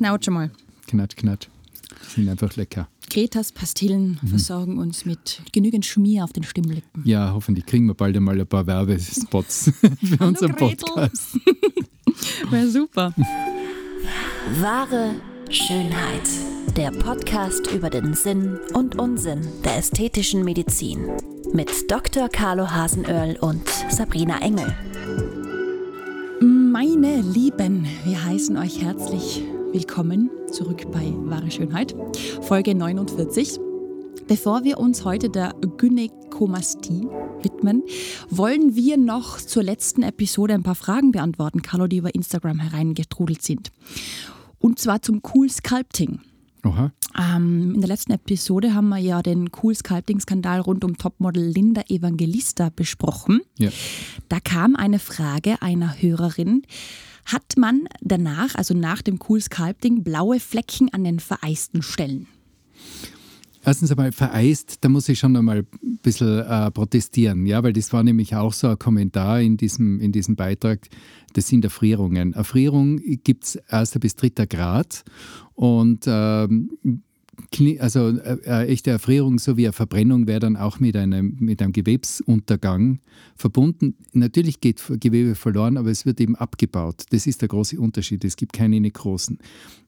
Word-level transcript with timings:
knautsch 0.00 0.28
mal. 0.28 0.50
Knatsch, 0.86 1.14
knatsch. 1.16 1.46
Sind 2.14 2.28
einfach 2.30 2.56
lecker. 2.56 2.88
Gretas 3.10 3.52
Pastillen 3.52 4.18
Mhm. 4.22 4.28
versorgen 4.28 4.78
uns 4.78 5.04
mit 5.04 5.42
genügend 5.52 5.84
Schmier 5.84 6.24
auf 6.24 6.32
den 6.32 6.42
Stimmlippen. 6.44 7.02
Ja, 7.04 7.32
hoffentlich 7.34 7.66
kriegen 7.66 7.86
wir 7.86 7.94
bald 7.94 8.16
einmal 8.16 8.40
ein 8.40 8.46
paar 8.46 8.66
Werbespots 8.66 9.72
für 10.02 10.24
unseren 10.24 10.52
Gretel. 10.56 10.76
Podcast. 10.86 11.38
Wäre 12.50 12.70
super. 12.70 13.14
Wahre 14.60 15.16
Schönheit. 15.50 16.28
Der 16.76 16.92
Podcast 16.92 17.70
über 17.70 17.90
den 17.90 18.14
Sinn 18.14 18.58
und 18.72 18.98
Unsinn 18.98 19.40
der 19.64 19.76
ästhetischen 19.76 20.44
Medizin. 20.44 21.08
Mit 21.52 21.90
Dr. 21.90 22.28
Carlo 22.30 22.70
Hasenöhrl 22.70 23.36
und 23.40 23.68
Sabrina 23.90 24.40
Engel. 24.40 24.74
Meine 26.40 27.20
Lieben, 27.20 27.86
wir 28.04 28.24
heißen 28.24 28.56
euch 28.56 28.80
herzlich 28.80 29.42
willkommen 29.72 30.30
zurück 30.50 30.90
bei 30.90 31.12
Wahre 31.26 31.48
Schönheit, 31.48 31.94
Folge 32.42 32.74
49. 32.74 33.60
Bevor 34.26 34.64
wir 34.64 34.78
uns 34.78 35.04
heute 35.04 35.30
der 35.30 35.54
Gynäkomastie 35.76 37.06
widmen, 37.42 37.84
wollen 38.28 38.74
wir 38.74 38.96
noch 38.96 39.36
zur 39.36 39.62
letzten 39.62 40.02
Episode 40.02 40.54
ein 40.54 40.64
paar 40.64 40.74
Fragen 40.74 41.12
beantworten, 41.12 41.62
Carlo, 41.62 41.86
die 41.86 41.98
über 41.98 42.12
Instagram 42.14 42.58
hereingetrudelt 42.58 43.42
sind. 43.42 43.70
Und 44.58 44.80
zwar 44.80 45.02
zum 45.02 45.22
Cool 45.32 45.48
Sculpting. 45.48 46.20
Ähm, 47.16 47.72
in 47.76 47.80
der 47.80 47.88
letzten 47.88 48.12
Episode 48.12 48.74
haben 48.74 48.88
wir 48.88 48.98
ja 48.98 49.22
den 49.22 49.50
Cool 49.62 49.74
Sculpting-Skandal 49.74 50.60
rund 50.60 50.84
um 50.84 50.96
Topmodel 50.98 51.44
Linda 51.44 51.82
Evangelista 51.88 52.70
besprochen. 52.70 53.40
Ja. 53.56 53.70
Da 54.28 54.40
kam 54.40 54.74
eine 54.74 54.98
Frage 54.98 55.62
einer 55.62 56.02
Hörerin. 56.02 56.62
Hat 57.24 57.56
man 57.56 57.88
danach, 58.00 58.54
also 58.54 58.74
nach 58.74 59.02
dem 59.02 59.18
Cool 59.28 59.40
Sculpting, 59.40 60.02
blaue 60.02 60.40
Flecken 60.40 60.92
an 60.92 61.04
den 61.04 61.20
vereisten 61.20 61.82
Stellen? 61.82 62.26
Erstens 63.62 63.90
einmal 63.90 64.10
vereist, 64.12 64.78
da 64.80 64.88
muss 64.88 65.08
ich 65.10 65.18
schon 65.18 65.36
einmal 65.36 65.66
ein 65.82 65.98
bisschen 66.02 66.38
äh, 66.40 66.70
protestieren, 66.70 67.44
ja, 67.44 67.62
weil 67.62 67.74
das 67.74 67.92
war 67.92 68.02
nämlich 68.02 68.34
auch 68.34 68.54
so 68.54 68.68
ein 68.68 68.78
Kommentar 68.78 69.42
in 69.42 69.58
diesem, 69.58 70.00
in 70.00 70.12
diesem 70.12 70.34
Beitrag, 70.34 70.88
das 71.34 71.48
sind 71.48 71.62
Erfrierungen. 71.64 72.32
Erfrierung 72.32 73.00
gibt 73.22 73.44
es 73.44 73.56
erster 73.56 74.00
bis 74.00 74.16
dritter 74.16 74.46
Grad 74.46 75.04
und 75.54 76.04
ähm, 76.06 76.70
also 77.78 78.08
äh, 78.08 78.38
äh, 78.44 78.66
echte 78.66 78.90
Erfrierung 78.90 79.38
sowie 79.38 79.66
eine 79.66 79.72
Verbrennung 79.72 80.26
wäre 80.26 80.40
dann 80.40 80.56
auch 80.56 80.80
mit 80.80 80.96
einem, 80.96 81.36
mit 81.40 81.62
einem 81.62 81.72
Gewebsuntergang 81.72 83.00
verbunden. 83.36 83.94
Natürlich 84.12 84.60
geht 84.60 84.82
Gewebe 85.00 85.34
verloren, 85.34 85.76
aber 85.76 85.90
es 85.90 86.06
wird 86.06 86.20
eben 86.20 86.36
abgebaut. 86.36 87.04
Das 87.10 87.26
ist 87.26 87.42
der 87.42 87.48
große 87.48 87.78
Unterschied. 87.78 88.24
Es 88.24 88.36
gibt 88.36 88.52
keine 88.52 88.80
Nekrosen. 88.80 89.38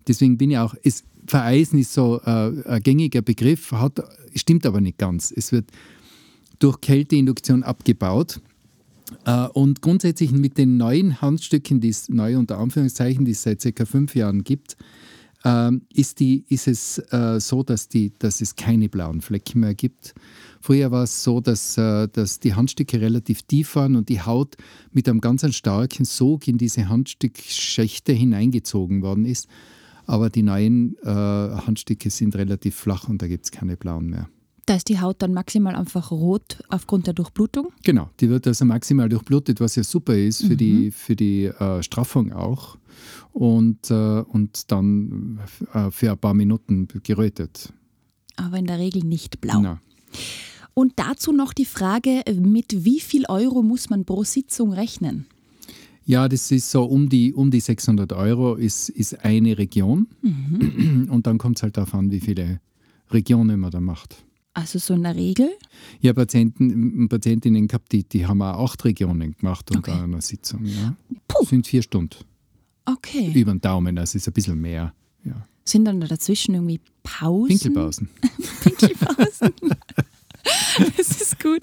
Deswegen 0.09 0.39
bin 0.39 0.51
ich 0.51 0.59
auch, 0.59 0.75
es, 0.83 1.05
Vereisen 1.27 1.79
ist 1.79 1.93
so 1.93 2.21
äh, 2.25 2.53
ein 2.67 2.83
gängiger 2.83 3.23
Begriff, 3.23 3.73
hat, 3.73 4.03
stimmt 4.35 4.67
aber 4.67 4.81
nicht 4.81 4.99
ganz. 4.99 5.33
Es 5.35 5.53
wird 5.53 5.71
durch 6.59 6.81
Kälteinduktion 6.81 7.63
abgebaut. 7.63 8.41
Äh, 9.25 9.47
Und 9.49 9.83
grundsätzlich 9.83 10.33
mit 10.33 10.59
den 10.59 10.77
neuen 10.77 11.21
Handstücken, 11.21 11.81
die 11.81 11.89
es 11.89 12.09
neu 12.09 12.39
unter 12.39 12.59
Anführungszeichen, 12.59 13.25
die 13.25 13.33
es 13.33 13.43
seit 13.43 13.61
circa 13.61 13.85
fünf 13.85 14.15
Jahren 14.15 14.45
gibt, 14.45 14.77
ähm, 15.45 15.83
ist, 15.93 16.21
die, 16.21 16.45
ist 16.49 16.69
es 16.69 16.99
äh, 17.11 17.41
so, 17.41 17.63
dass, 17.63 17.89
die, 17.89 18.13
dass 18.19 18.41
es 18.41 18.57
keine 18.57 18.89
blauen 18.89 19.21
Flecken 19.21 19.61
mehr 19.61 19.75
gibt. 19.75 20.15
Früher 20.61 20.91
war 20.91 21.05
es 21.05 21.25
so, 21.25 21.41
dass, 21.41 21.77
äh, 21.77 22.09
dass 22.09 22.41
die 22.41 22.55
Handstücke 22.55 23.01
relativ 23.01 23.43
tief 23.43 23.75
waren 23.75 23.97
und 23.97 24.09
die 24.09 24.21
Haut 24.21 24.57
mit 24.93 25.09
einem 25.09 25.21
ganz 25.21 25.45
starken 25.55 26.05
Sog 26.05 26.47
in 26.47 26.59
diese 26.59 26.89
Handstückschächte 26.89 28.13
hineingezogen 28.13 29.03
worden 29.03 29.25
ist. 29.25 29.49
Aber 30.07 30.31
die 30.31 30.43
neuen 30.43 30.97
äh, 31.03 31.09
Handstücke 31.09 32.11
sind 32.11 32.37
relativ 32.37 32.77
flach 32.77 33.09
und 33.09 33.23
da 33.23 33.29
gibt 33.29 33.45
es 33.45 33.51
keine 33.51 33.77
blauen 33.77 34.11
mehr. 34.11 34.29
Da 34.67 34.77
ist 34.77 34.89
die 34.89 35.01
Haut 35.01 35.21
dann 35.23 35.35
maximal 35.35 35.75
einfach 35.75 36.13
rot 36.13 36.63
aufgrund 36.69 37.09
der 37.09 37.15
Durchblutung. 37.15 37.73
Genau, 37.83 38.11
die 38.21 38.29
wird 38.29 38.47
also 38.47 38.65
maximal 38.65 39.09
durchblutet, 39.09 39.61
was 39.61 39.75
ja 39.75 39.83
super 39.83 40.17
ist 40.17 40.45
für 40.45 40.57
die, 40.57 40.93
für 40.93 41.17
die 41.17 41.47
äh, 41.47 41.83
Straffung 41.83 42.33
auch. 42.33 42.79
Und, 43.33 43.91
äh, 43.91 44.21
und 44.21 44.71
dann 44.71 45.41
äh, 45.73 45.91
für 45.91 46.13
ein 46.13 46.19
paar 46.19 46.35
Minuten 46.35 46.87
gerötet. 47.03 47.73
Aber 48.37 48.59
in 48.59 48.67
der 48.67 48.79
Regel 48.79 49.03
nicht 49.03 49.41
blau. 49.41 49.61
Na, 49.61 49.81
Und 50.75 50.93
dazu 50.97 51.33
noch 51.33 51.53
die 51.53 51.65
Frage, 51.65 52.23
mit 52.41 52.85
wie 52.85 53.01
viel 53.01 53.25
Euro 53.29 53.63
muss 53.63 53.91
man 53.91 54.05
pro 54.05 54.23
Sitzung 54.23 54.73
rechnen? 54.73 55.27
Ja, 56.05 56.29
das 56.29 56.51
ist 56.51 56.71
so 56.71 56.85
um 56.85 57.09
die, 57.09 57.33
um 57.33 57.51
die 57.51 57.61
600 57.61 58.13
Euro 58.13 58.55
ist, 58.55 58.89
ist 58.91 59.25
eine 59.25 59.59
Region. 59.59 60.09
Und 61.11 61.27
dann 61.27 61.39
kommt 61.39 61.59
es 61.59 61.63
halt 61.63 61.77
darauf 61.77 61.95
an, 61.95 62.11
wie 62.11 62.21
viele 62.21 62.61
Regionen 63.11 63.61
man 63.61 63.71
da 63.71 63.81
macht. 63.81 64.25
Also 64.55 64.79
so 64.79 64.95
in 64.95 65.03
der 65.03 65.17
Regel? 65.17 65.51
Habe 66.03 66.15
Patienten, 66.15 67.09
Patientinnen 67.09 67.69
gehabt, 67.69 67.91
die, 67.93 68.05
die 68.05 68.27
haben 68.27 68.43
auch 68.43 68.71
acht 68.71 68.85
Regionen 68.85 69.33
gemacht 69.37 69.71
unter 69.75 69.93
Okay. 69.93 70.03
einer 70.03 70.21
Sitzung. 70.21 70.65
Ja. 70.67 70.95
Puh. 71.29 71.39
Das 71.41 71.49
sind 71.49 71.67
vier 71.67 71.83
Stunden. 71.83 72.17
Okay. 72.85 73.33
Über 73.35 73.53
den 73.53 73.61
Daumen, 73.61 73.97
also 73.99 74.17
ist 74.19 74.27
ein 74.29 74.33
bisschen 74.35 74.61
mehr. 74.61 74.93
Ja. 75.25 75.47
Sind 75.65 75.85
dann 75.87 76.01
dazwischen 76.01 76.55
irgendwie 76.55 76.81
Pausen? 77.03 77.49
Pinkelpausen. 77.49 78.09
Pinkelpausen. 78.63 79.53
Das 80.97 81.21
ist 81.21 81.41
gut. 81.41 81.63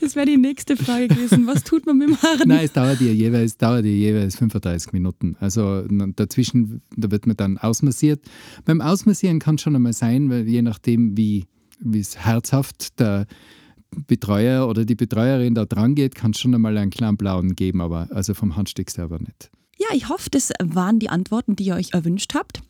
Das 0.00 0.16
wäre 0.16 0.26
die 0.26 0.36
nächste 0.36 0.76
Frage 0.76 1.06
gewesen. 1.06 1.46
Was 1.46 1.62
tut 1.62 1.86
man 1.86 1.98
mit 1.98 2.08
dem 2.08 2.16
Haaren? 2.20 2.48
Nein, 2.48 2.64
es 2.64 2.72
dauert 2.72 3.00
ja 3.00 3.12
jeweils, 3.12 3.56
dauert 3.56 3.84
ja 3.84 3.90
jeweils 3.92 4.36
35 4.36 4.92
Minuten. 4.92 5.36
Also 5.38 5.84
dazwischen, 6.16 6.82
da 6.96 7.10
wird 7.12 7.26
man 7.28 7.36
dann 7.36 7.58
ausmassiert. 7.58 8.20
Beim 8.64 8.80
Ausmassieren 8.80 9.38
kann 9.38 9.54
es 9.54 9.60
schon 9.60 9.76
einmal 9.76 9.92
sein, 9.92 10.30
weil 10.30 10.48
je 10.48 10.62
nachdem, 10.62 11.16
wie 11.16 11.44
wie 11.80 12.00
es 12.00 12.18
herzhaft 12.18 12.98
der 13.00 13.26
Betreuer 14.06 14.68
oder 14.68 14.84
die 14.84 14.94
Betreuerin 14.94 15.54
da 15.54 15.64
dran 15.64 15.94
geht, 15.94 16.14
kann 16.14 16.32
es 16.32 16.40
schon 16.40 16.54
einmal 16.54 16.76
einen 16.76 16.90
kleinen 16.90 17.16
blauen 17.16 17.54
geben, 17.54 17.80
aber 17.80 18.08
also 18.12 18.34
vom 18.34 18.56
Handstück 18.56 18.90
selber 18.90 19.18
nicht. 19.18 19.50
Ja, 19.78 19.86
ich 19.94 20.08
hoffe, 20.08 20.28
das 20.30 20.52
waren 20.62 20.98
die 20.98 21.08
Antworten, 21.08 21.56
die 21.56 21.64
ihr 21.64 21.76
euch 21.76 21.94
erwünscht 21.94 22.34
habt. 22.34 22.60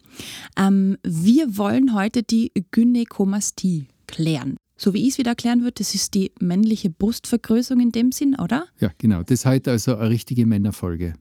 Ähm, 0.57 0.99
wir 1.03 1.57
wollen 1.57 1.95
heute 1.95 2.23
die 2.23 2.53
Gynäkomastie 2.71 3.87
klären. 4.07 4.57
So 4.77 4.95
wie 4.95 5.03
ich 5.03 5.09
es 5.15 5.19
wieder 5.19 5.31
erklären 5.31 5.63
würde, 5.63 5.73
das 5.79 5.95
ist 5.95 6.15
die 6.15 6.31
männliche 6.39 6.91
Brustvergrößerung 6.91 7.83
in 7.83 7.93
dem 7.93 8.13
Sinn, 8.13 8.37
oder? 8.37 8.67
Ja, 8.79 8.91
genau. 8.99 9.23
Das 9.23 9.41
ist 9.41 9.47
heute 9.47 9.73
also 9.73 9.97
eine 9.97 10.11
richtige 10.11 10.47
Männerfolge. 10.47 11.15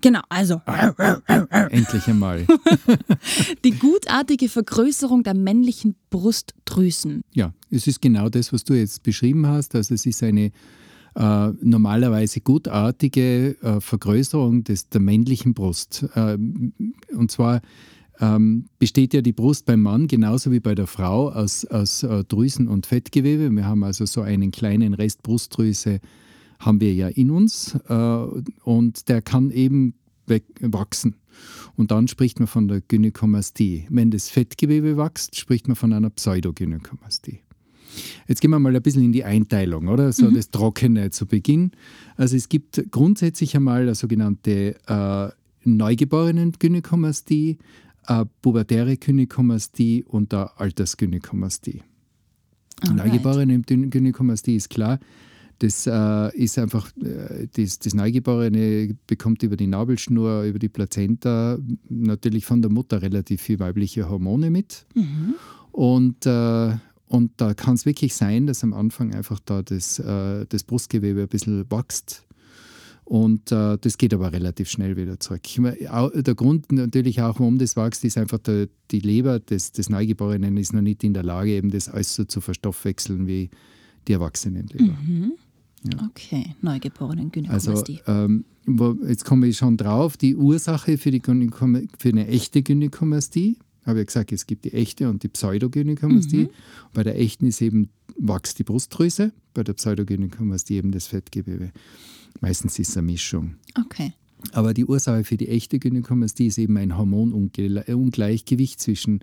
Genau, 0.00 0.20
also 0.28 0.60
Endlich 1.70 2.06
einmal. 2.08 2.46
die 3.64 3.72
gutartige 3.72 4.48
Vergrößerung 4.48 5.22
der 5.22 5.34
männlichen 5.34 5.94
Brustdrüsen. 6.10 7.22
Ja, 7.32 7.52
es 7.70 7.86
ist 7.86 8.00
genau 8.00 8.28
das, 8.28 8.52
was 8.52 8.64
du 8.64 8.74
jetzt 8.74 9.02
beschrieben 9.02 9.46
hast. 9.46 9.74
Also 9.74 9.94
es 9.94 10.06
ist 10.06 10.22
eine 10.22 10.52
äh, 11.16 11.48
normalerweise 11.60 12.40
gutartige 12.40 13.56
äh, 13.62 13.80
Vergrößerung 13.80 14.64
des, 14.64 14.88
der 14.88 15.00
männlichen 15.00 15.54
Brust. 15.54 16.06
Ähm, 16.14 16.72
und 17.14 17.30
zwar 17.30 17.60
ähm, 18.20 18.66
besteht 18.78 19.14
ja 19.14 19.22
die 19.22 19.32
Brust 19.32 19.66
beim 19.66 19.82
Mann 19.82 20.06
genauso 20.06 20.52
wie 20.52 20.60
bei 20.60 20.74
der 20.74 20.86
Frau 20.86 21.30
aus, 21.30 21.64
aus 21.64 22.02
äh, 22.02 22.24
Drüsen 22.24 22.68
und 22.68 22.86
Fettgewebe. 22.86 23.50
Wir 23.50 23.66
haben 23.66 23.82
also 23.82 24.06
so 24.06 24.22
einen 24.22 24.50
kleinen 24.50 24.94
Rest 24.94 25.22
Brustdrüse 25.22 26.00
haben 26.60 26.80
wir 26.80 26.94
ja 26.94 27.08
in 27.08 27.30
uns 27.30 27.74
äh, 27.88 27.94
und 27.94 29.08
der 29.08 29.22
kann 29.22 29.50
eben 29.50 29.94
wachsen. 30.60 31.16
Und 31.74 31.90
dann 31.90 32.06
spricht 32.06 32.38
man 32.38 32.46
von 32.46 32.68
der 32.68 32.80
Gynäkomastie. 32.82 33.86
Wenn 33.90 34.10
das 34.10 34.28
Fettgewebe 34.28 34.96
wächst, 34.96 35.36
spricht 35.36 35.66
man 35.66 35.74
von 35.74 35.92
einer 35.92 36.10
Pseudogynäkomastie. 36.10 37.40
Jetzt 38.28 38.40
gehen 38.40 38.50
wir 38.50 38.58
mal 38.60 38.74
ein 38.74 38.82
bisschen 38.82 39.02
in 39.02 39.12
die 39.12 39.24
Einteilung, 39.24 39.88
oder? 39.88 40.12
So 40.12 40.30
das 40.30 40.50
Trockene 40.50 41.10
zu 41.10 41.26
Beginn. 41.26 41.72
Also 42.16 42.36
es 42.36 42.48
gibt 42.48 42.84
grundsätzlich 42.90 43.56
einmal 43.56 43.82
eine 43.82 43.96
sogenannte 43.96 44.76
äh, 44.86 45.28
Neugeborenen-Gynäkomastie, 45.64 47.58
eine 48.04 48.28
pubertäre 48.42 48.96
Gynäkomastie 48.96 50.04
und 50.04 50.32
eine 50.32 50.56
Altersgynäkomastie. 50.58 51.82
Neugeborene 52.94 53.60
Gynäkomastie 53.60 54.56
ist 54.56 54.70
klar, 54.70 55.00
das 55.60 55.86
äh, 55.86 56.36
ist 56.36 56.58
einfach, 56.58 56.90
äh, 57.02 57.46
das, 57.52 57.78
das 57.78 57.92
Neugeborene 57.94 58.96
bekommt 59.06 59.42
über 59.42 59.56
die 59.56 59.66
Nabelschnur, 59.66 60.44
über 60.44 60.58
die 60.58 60.70
Plazenta 60.70 61.58
natürlich 61.88 62.46
von 62.46 62.62
der 62.62 62.70
Mutter 62.70 63.02
relativ 63.02 63.42
viel 63.42 63.58
weibliche 63.58 64.08
Hormone 64.08 64.50
mit. 64.50 64.86
Und, 65.70 66.24
äh, 66.24 66.76
und 67.06 67.32
da 67.36 67.54
kann 67.54 67.74
es 67.74 67.84
wirklich 67.84 68.14
sein, 68.14 68.46
dass 68.46 68.64
am 68.64 68.72
Anfang 68.72 69.14
einfach 69.14 69.38
da 69.44 69.62
das, 69.62 69.98
äh, 69.98 70.46
das 70.48 70.64
Brustgewebe 70.64 71.22
ein 71.22 71.28
bisschen 71.28 71.70
wächst. 71.70 72.24
Und 73.04 73.52
äh, 73.52 73.76
das 73.78 73.98
geht 73.98 74.14
aber 74.14 74.32
relativ 74.32 74.70
schnell 74.70 74.96
wieder 74.96 75.20
zurück. 75.20 75.40
Ich 75.44 75.58
meine, 75.58 75.76
Der 75.76 76.34
Grund 76.34 76.72
natürlich 76.72 77.20
auch, 77.20 77.38
warum 77.38 77.58
das 77.58 77.76
wächst, 77.76 78.04
ist 78.04 78.16
einfach, 78.16 78.38
der, 78.38 78.68
die 78.92 79.00
Leber 79.00 79.40
des, 79.40 79.72
des 79.72 79.90
Neugeborenen 79.90 80.56
ist 80.56 80.72
noch 80.72 80.80
nicht 80.80 81.04
in 81.04 81.12
der 81.12 81.24
Lage, 81.24 81.50
eben 81.50 81.70
das 81.70 81.88
alles 81.88 82.14
so 82.14 82.24
zu 82.24 82.40
verstoffwechseln 82.40 83.26
wie 83.26 83.50
die 84.08 84.12
Erwachsenenleber. 84.14 84.96
Okay, 86.10 86.54
neugeborenen 86.60 87.30
Also 87.48 87.72
Gynäkomastie. 87.72 88.00
ähm, 88.06 88.44
jetzt 89.08 89.24
komme 89.24 89.46
ich 89.46 89.56
schon 89.56 89.76
drauf, 89.76 90.16
die 90.16 90.36
Ursache 90.36 90.98
für, 90.98 91.10
die 91.10 91.20
für 91.20 92.08
eine 92.08 92.28
echte 92.28 92.62
Gynäkomastie, 92.62 93.56
habe 93.86 94.00
ich 94.00 94.06
gesagt, 94.06 94.32
es 94.32 94.46
gibt 94.46 94.66
die 94.66 94.72
echte 94.74 95.08
und 95.08 95.22
die 95.22 95.28
Pseudogynäkomastie. 95.28 96.44
Mhm. 96.44 96.50
Bei 96.92 97.02
der 97.02 97.18
echten 97.18 97.46
ist 97.46 97.62
eben, 97.62 97.88
wächst 98.18 98.58
die 98.58 98.64
Brustdrüse, 98.64 99.32
bei 99.54 99.64
der 99.64 99.72
Pseudogynäkomastie 99.72 100.76
eben 100.76 100.92
das 100.92 101.06
Fettgewebe. 101.06 101.72
Meistens 102.40 102.78
ist 102.78 102.90
es 102.90 102.96
eine 102.96 103.06
Mischung. 103.06 103.54
Okay. 103.78 104.12
Aber 104.52 104.74
die 104.74 104.84
Ursache 104.84 105.24
für 105.24 105.36
die 105.36 105.48
echte 105.48 105.78
Gynäkomastie 105.78 106.46
ist 106.46 106.58
eben 106.58 106.76
ein 106.76 106.96
Hormonungleichgewicht 106.96 108.80
zwischen 108.80 109.20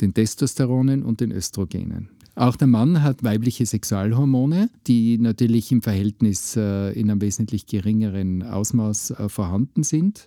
den 0.00 0.14
Testosteronen 0.14 1.02
und 1.02 1.20
den 1.20 1.32
Östrogenen. 1.32 2.08
Auch 2.40 2.56
der 2.56 2.68
Mann 2.68 3.02
hat 3.02 3.22
weibliche 3.22 3.66
Sexualhormone, 3.66 4.70
die 4.86 5.18
natürlich 5.18 5.70
im 5.72 5.82
Verhältnis 5.82 6.56
äh, 6.56 6.90
in 6.98 7.10
einem 7.10 7.20
wesentlich 7.20 7.66
geringeren 7.66 8.42
Ausmaß 8.42 9.10
äh, 9.10 9.28
vorhanden 9.28 9.82
sind. 9.82 10.26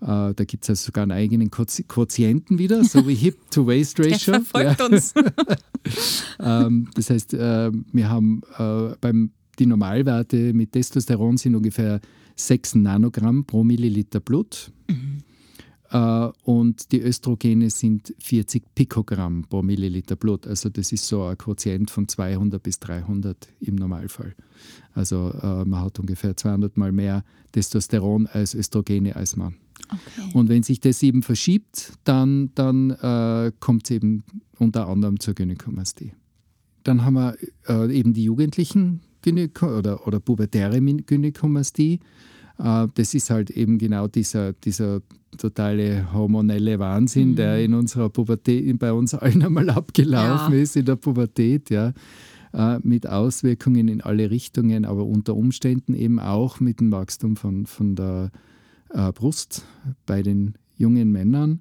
Äh, 0.00 0.32
da 0.32 0.44
gibt 0.46 0.62
es 0.62 0.70
also 0.70 0.86
sogar 0.86 1.02
einen 1.02 1.10
eigenen 1.10 1.50
Quotienten 1.50 2.58
wieder, 2.58 2.84
so 2.84 3.08
wie 3.08 3.16
Hip-to-Waist-Ratio. 3.16 4.32
Der 4.32 4.42
verfolgt 4.42 4.80
uns. 4.80 5.12
ähm, 6.38 6.88
das 6.94 7.10
heißt, 7.10 7.34
äh, 7.34 7.72
wir 7.92 8.08
haben 8.08 8.42
äh, 8.56 8.94
beim, 9.00 9.32
die 9.58 9.66
Normalwerte 9.66 10.52
mit 10.52 10.70
Testosteron 10.70 11.36
sind 11.36 11.56
ungefähr 11.56 12.00
6 12.36 12.76
Nanogramm 12.76 13.44
pro 13.44 13.64
Milliliter 13.64 14.20
Blut. 14.20 14.70
Mhm. 14.88 15.24
Uh, 15.92 16.30
und 16.44 16.92
die 16.92 17.00
Östrogene 17.00 17.68
sind 17.68 18.14
40 18.20 18.62
Pikogramm 18.76 19.44
pro 19.48 19.60
Milliliter 19.60 20.14
Blut. 20.14 20.46
Also 20.46 20.68
das 20.68 20.92
ist 20.92 21.04
so 21.08 21.24
ein 21.24 21.36
Quotient 21.36 21.90
von 21.90 22.06
200 22.06 22.62
bis 22.62 22.78
300 22.78 23.48
im 23.58 23.74
Normalfall. 23.74 24.36
Also 24.94 25.32
uh, 25.42 25.64
man 25.64 25.80
hat 25.80 25.98
ungefähr 25.98 26.36
200 26.36 26.76
mal 26.76 26.92
mehr 26.92 27.24
Testosteron 27.50 28.28
als 28.28 28.54
Östrogene 28.54 29.16
als 29.16 29.34
Mann. 29.34 29.56
Okay. 29.88 30.30
Und 30.32 30.48
wenn 30.48 30.62
sich 30.62 30.78
das 30.78 31.02
eben 31.02 31.24
verschiebt, 31.24 31.94
dann, 32.04 32.50
dann 32.54 32.92
uh, 32.92 33.50
kommt 33.58 33.90
es 33.90 33.90
eben 33.90 34.22
unter 34.58 34.86
anderem 34.86 35.18
zur 35.18 35.34
Gynäkomastie. 35.34 36.12
Dann 36.84 37.04
haben 37.04 37.14
wir 37.14 37.36
eben 37.90 38.14
die 38.14 38.24
jugendlichen 38.24 39.00
Gynäko 39.22 39.76
oder, 39.78 40.06
oder 40.06 40.20
pubertäre 40.20 40.80
Gynäkomastie. 40.80 42.00
Äh, 42.62 42.88
das 42.94 43.14
ist 43.14 43.30
halt 43.30 43.50
eben 43.50 43.78
genau 43.78 44.06
dieser, 44.06 44.52
dieser 44.52 45.00
totale 45.36 46.12
hormonelle 46.12 46.78
Wahnsinn, 46.78 47.30
mhm. 47.30 47.36
der 47.36 47.64
in 47.64 47.74
unserer 47.74 48.08
Pubertät, 48.10 48.78
bei 48.78 48.92
uns 48.92 49.14
allen 49.14 49.42
einmal 49.42 49.70
abgelaufen 49.70 50.54
ja. 50.54 50.60
ist, 50.60 50.76
in 50.76 50.84
der 50.84 50.96
Pubertät, 50.96 51.70
ja. 51.70 51.92
Äh, 52.52 52.80
mit 52.82 53.08
Auswirkungen 53.08 53.86
in 53.86 54.00
alle 54.00 54.30
Richtungen, 54.30 54.84
aber 54.84 55.06
unter 55.06 55.36
Umständen 55.36 55.94
eben 55.94 56.18
auch 56.18 56.58
mit 56.58 56.80
dem 56.80 56.90
Wachstum 56.90 57.36
von, 57.36 57.66
von 57.66 57.94
der 57.94 58.32
äh, 58.90 59.12
Brust 59.12 59.64
bei 60.04 60.22
den 60.22 60.54
jungen 60.76 61.12
Männern. 61.12 61.60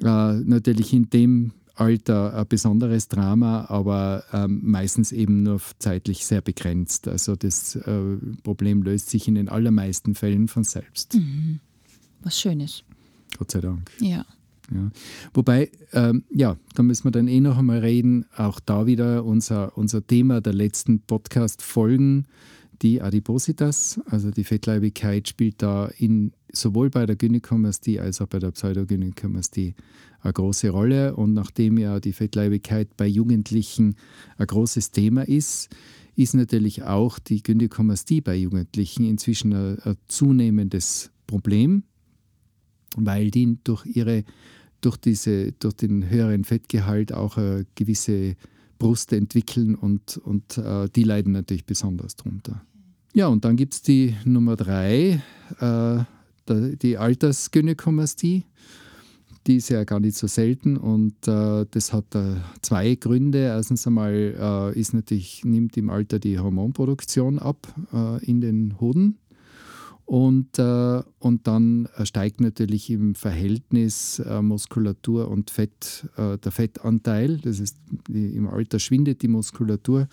natürlich 0.00 0.92
in 0.92 1.10
dem 1.10 1.52
Alter 1.80 2.34
ein 2.34 2.46
besonderes 2.48 3.08
Drama, 3.08 3.66
aber 3.68 4.24
ähm, 4.32 4.60
meistens 4.64 5.12
eben 5.12 5.42
nur 5.42 5.60
zeitlich 5.78 6.26
sehr 6.26 6.40
begrenzt. 6.40 7.08
Also 7.08 7.36
das 7.36 7.76
äh, 7.76 8.16
Problem 8.42 8.82
löst 8.82 9.10
sich 9.10 9.28
in 9.28 9.34
den 9.36 9.48
allermeisten 9.48 10.14
Fällen 10.14 10.48
von 10.48 10.64
selbst. 10.64 11.14
Mhm. 11.14 11.60
Was 12.22 12.40
Schönes. 12.40 12.82
Gott 13.38 13.50
sei 13.50 13.60
Dank. 13.60 13.90
Ja. 14.00 14.24
Ja. 14.74 14.90
Wobei, 15.32 15.70
ähm, 15.92 16.24
ja, 16.30 16.56
da 16.74 16.82
müssen 16.82 17.04
wir 17.04 17.10
dann 17.10 17.28
eh 17.28 17.40
noch 17.40 17.56
einmal 17.56 17.78
reden, 17.78 18.26
auch 18.36 18.60
da 18.60 18.86
wieder 18.86 19.24
unser, 19.24 19.78
unser 19.78 20.06
Thema 20.06 20.40
der 20.42 20.52
letzten 20.52 21.00
Podcast-Folgen, 21.00 22.26
die 22.82 23.02
Adipositas, 23.02 24.00
also 24.06 24.30
die 24.30 24.44
Fettleibigkeit, 24.44 25.28
spielt 25.28 25.62
da 25.62 25.86
in, 25.98 26.32
sowohl 26.52 26.90
bei 26.90 27.06
der 27.06 27.16
Gynäkomastie 27.16 28.00
als 28.00 28.20
auch 28.20 28.28
bei 28.28 28.38
der 28.38 28.52
Pseudogynäkomastie 28.52 29.74
eine 30.20 30.32
große 30.32 30.70
Rolle. 30.70 31.16
Und 31.16 31.34
nachdem 31.34 31.78
ja 31.78 32.00
die 32.00 32.12
Fettleibigkeit 32.12 32.96
bei 32.96 33.06
Jugendlichen 33.06 33.96
ein 34.36 34.46
großes 34.46 34.92
Thema 34.92 35.26
ist, 35.26 35.68
ist 36.14 36.34
natürlich 36.34 36.82
auch 36.82 37.18
die 37.18 37.42
Gynäkomastie 37.42 38.20
bei 38.20 38.36
Jugendlichen 38.36 39.04
inzwischen 39.04 39.52
ein, 39.52 39.78
ein 39.80 39.96
zunehmendes 40.08 41.10
Problem, 41.26 41.84
weil 42.96 43.30
die 43.30 43.58
durch 43.64 43.86
ihre 43.86 44.24
durch, 44.80 44.96
diese, 44.96 45.52
durch 45.52 45.74
den 45.74 46.08
höheren 46.08 46.44
Fettgehalt 46.44 47.12
auch 47.12 47.36
eine 47.36 47.66
gewisse 47.74 48.36
Brust 48.78 49.12
entwickeln 49.12 49.74
und, 49.74 50.16
und 50.18 50.58
äh, 50.58 50.88
die 50.94 51.04
leiden 51.04 51.32
natürlich 51.32 51.64
besonders 51.64 52.16
darunter. 52.16 52.62
Ja, 53.14 53.26
und 53.28 53.44
dann 53.44 53.56
gibt 53.56 53.74
es 53.74 53.82
die 53.82 54.14
Nummer 54.24 54.56
drei, 54.56 55.22
äh, 55.60 55.98
die 56.48 56.96
Altersgynäkomastie 56.96 58.44
die 59.48 59.56
ist 59.56 59.70
ja 59.70 59.82
gar 59.84 59.98
nicht 59.98 60.16
so 60.16 60.26
selten 60.26 60.76
und 60.76 61.26
äh, 61.26 61.64
das 61.70 61.92
hat 61.94 62.14
äh, 62.14 62.34
zwei 62.60 62.94
Gründe. 62.94 63.38
Erstens 63.38 63.86
einmal 63.86 64.12
äh, 64.38 64.78
ist 64.78 64.92
natürlich, 64.92 65.42
nimmt 65.42 65.76
im 65.78 65.88
Alter 65.88 66.18
die 66.18 66.38
Hormonproduktion 66.38 67.38
ab 67.38 67.66
äh, 67.92 68.24
in 68.24 68.42
den 68.42 68.78
Hoden 68.78 69.16
und, 70.08 70.58
äh, 70.58 71.02
und 71.18 71.46
dann 71.46 71.86
steigt 72.04 72.40
natürlich 72.40 72.88
im 72.88 73.14
Verhältnis 73.14 74.18
äh, 74.20 74.40
Muskulatur 74.40 75.28
und 75.28 75.50
Fett 75.50 76.08
der 76.16 76.50
Fettanteil. 76.50 77.36
Das 77.36 77.60
ist, 77.60 77.76
die, 78.08 78.34
im 78.34 78.48
Alter 78.48 78.78
schwindet 78.78 79.20
die 79.20 79.28
Muskulatur 79.28 80.08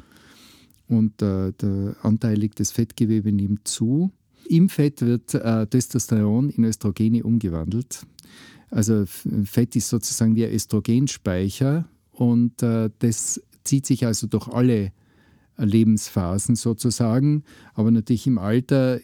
und 0.89 1.21
der 1.21 1.95
Anteil 2.03 2.49
des 2.49 2.71
Fettgewebe 2.71 3.31
nimmt 3.31 3.67
zu. 3.67 4.11
Im 4.49 4.69
Fett 4.69 5.01
wird 5.01 5.29
Testosteron 5.29 6.49
in 6.49 6.65
Östrogene 6.65 7.23
umgewandelt. 7.23 8.05
Also 8.69 9.05
Fett 9.05 9.75
ist 9.77 9.89
sozusagen 9.89 10.35
wie 10.35 10.45
ein 10.45 10.53
Östrogenspeicher 10.53 11.85
und 12.11 12.61
äh, 12.61 12.89
das 12.99 13.41
zieht 13.63 13.85
sich 13.85 14.05
also 14.05 14.27
durch 14.27 14.47
alle 14.47 14.91
Lebensphasen 15.57 16.55
sozusagen. 16.55 17.43
Aber 17.73 17.91
natürlich 17.91 18.27
im 18.27 18.37
Alter 18.37 18.99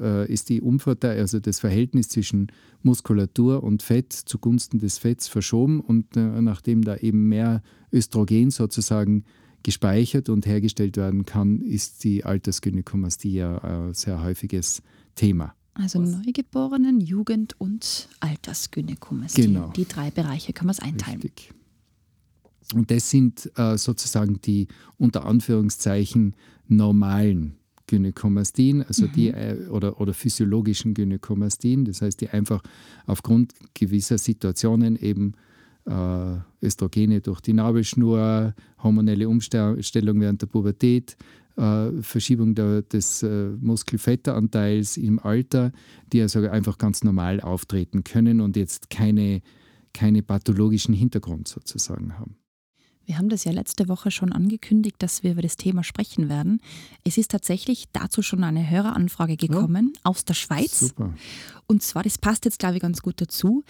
äh, 0.00 0.32
ist 0.32 0.48
die 0.48 0.60
Umverteilung, 0.60 1.20
also 1.20 1.40
das 1.40 1.60
Verhältnis 1.60 2.08
zwischen 2.08 2.48
Muskulatur 2.82 3.62
und 3.62 3.82
Fett 3.82 4.12
zugunsten 4.12 4.78
des 4.78 4.98
Fetts 4.98 5.28
verschoben 5.28 5.80
und 5.80 6.16
äh, 6.16 6.40
nachdem 6.40 6.82
da 6.82 6.96
eben 6.96 7.28
mehr 7.28 7.62
Östrogen 7.92 8.50
sozusagen 8.50 9.24
gespeichert 9.62 10.28
und 10.28 10.46
hergestellt 10.46 10.96
werden 10.96 11.24
kann, 11.24 11.60
ist 11.60 12.04
die 12.04 12.24
Altersgynäkomastie 12.24 13.34
ja 13.34 13.58
ein 13.58 13.94
sehr 13.94 14.22
häufiges 14.22 14.82
Thema. 15.14 15.54
Also 15.74 16.02
Was? 16.02 16.10
Neugeborenen, 16.10 17.00
Jugend 17.00 17.58
und 17.60 18.08
Altersgynäkomastie. 18.20 19.42
Genau. 19.42 19.70
Die 19.70 19.86
drei 19.86 20.10
Bereiche 20.10 20.52
kann 20.52 20.66
man 20.66 20.72
es 20.72 20.80
einteilen. 20.80 21.22
Richtig. 21.22 21.52
Und 22.74 22.90
das 22.90 23.10
sind 23.10 23.50
äh, 23.56 23.76
sozusagen 23.76 24.40
die 24.40 24.68
unter 24.98 25.24
Anführungszeichen 25.26 26.34
normalen 26.68 27.56
Gynäkomastien, 27.86 28.82
also 28.82 29.06
mhm. 29.06 29.12
die 29.12 29.28
äh, 29.28 29.68
oder, 29.68 30.00
oder 30.00 30.14
physiologischen 30.14 30.94
Gynäkomastien, 30.94 31.84
das 31.84 32.00
heißt, 32.00 32.20
die 32.20 32.30
einfach 32.30 32.62
aufgrund 33.06 33.52
gewisser 33.74 34.18
Situationen 34.18 34.96
eben 34.96 35.34
äh, 35.84 36.36
Östrogene 36.64 37.20
durch 37.20 37.40
die 37.40 37.52
Nabelschnur, 37.52 38.54
hormonelle 38.82 39.28
Umstellung 39.28 40.20
während 40.20 40.40
der 40.40 40.46
Pubertät, 40.46 41.16
äh, 41.56 41.90
Verschiebung 42.00 42.54
der, 42.54 42.82
des 42.82 43.22
äh, 43.22 43.50
Muskelfettanteils 43.60 44.96
im 44.96 45.18
Alter, 45.18 45.72
die 46.12 46.22
also 46.22 46.40
einfach 46.48 46.78
ganz 46.78 47.04
normal 47.04 47.40
auftreten 47.40 48.04
können 48.04 48.40
und 48.40 48.56
jetzt 48.56 48.90
keine, 48.90 49.42
keine 49.92 50.22
pathologischen 50.22 50.94
Hintergrund 50.94 51.48
sozusagen 51.48 52.18
haben. 52.18 52.36
Wir 53.12 53.18
haben 53.18 53.28
das 53.28 53.44
ja 53.44 53.52
letzte 53.52 53.88
Woche 53.88 54.10
schon 54.10 54.32
angekündigt, 54.32 54.96
dass 55.00 55.22
wir 55.22 55.32
über 55.32 55.42
das 55.42 55.58
Thema 55.58 55.84
sprechen 55.84 56.30
werden. 56.30 56.62
Es 57.04 57.18
ist 57.18 57.30
tatsächlich 57.30 57.84
dazu 57.92 58.22
schon 58.22 58.42
eine 58.42 58.70
Höreranfrage 58.70 59.36
gekommen 59.36 59.92
ja. 59.96 60.00
aus 60.04 60.24
der 60.24 60.32
Schweiz. 60.32 60.80
Super. 60.80 61.12
Und 61.66 61.82
zwar, 61.82 62.04
das 62.04 62.16
passt 62.16 62.46
jetzt, 62.46 62.58
glaube 62.58 62.76
ich, 62.76 62.80
ganz 62.80 63.02
gut 63.02 63.20
dazu. 63.20 63.64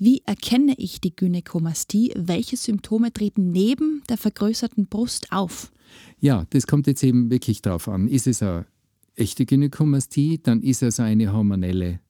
Wie 0.00 0.22
erkenne 0.26 0.74
ich 0.78 1.00
die 1.00 1.14
Gynäkomastie? 1.14 2.12
Welche 2.16 2.56
Symptome 2.56 3.12
treten 3.12 3.52
neben 3.52 4.02
der 4.08 4.18
vergrößerten 4.18 4.88
Brust 4.88 5.30
auf? 5.30 5.70
Ja, 6.18 6.44
das 6.50 6.66
kommt 6.66 6.88
jetzt 6.88 7.04
eben 7.04 7.30
wirklich 7.30 7.62
darauf 7.62 7.86
an. 7.86 8.08
Ist 8.08 8.26
es 8.26 8.42
eine 8.42 8.66
echte 9.14 9.46
Gynäkomastie, 9.46 10.40
dann 10.42 10.60
ist 10.60 10.82
es 10.82 10.98
eine 10.98 11.32
hormonelle 11.32 12.00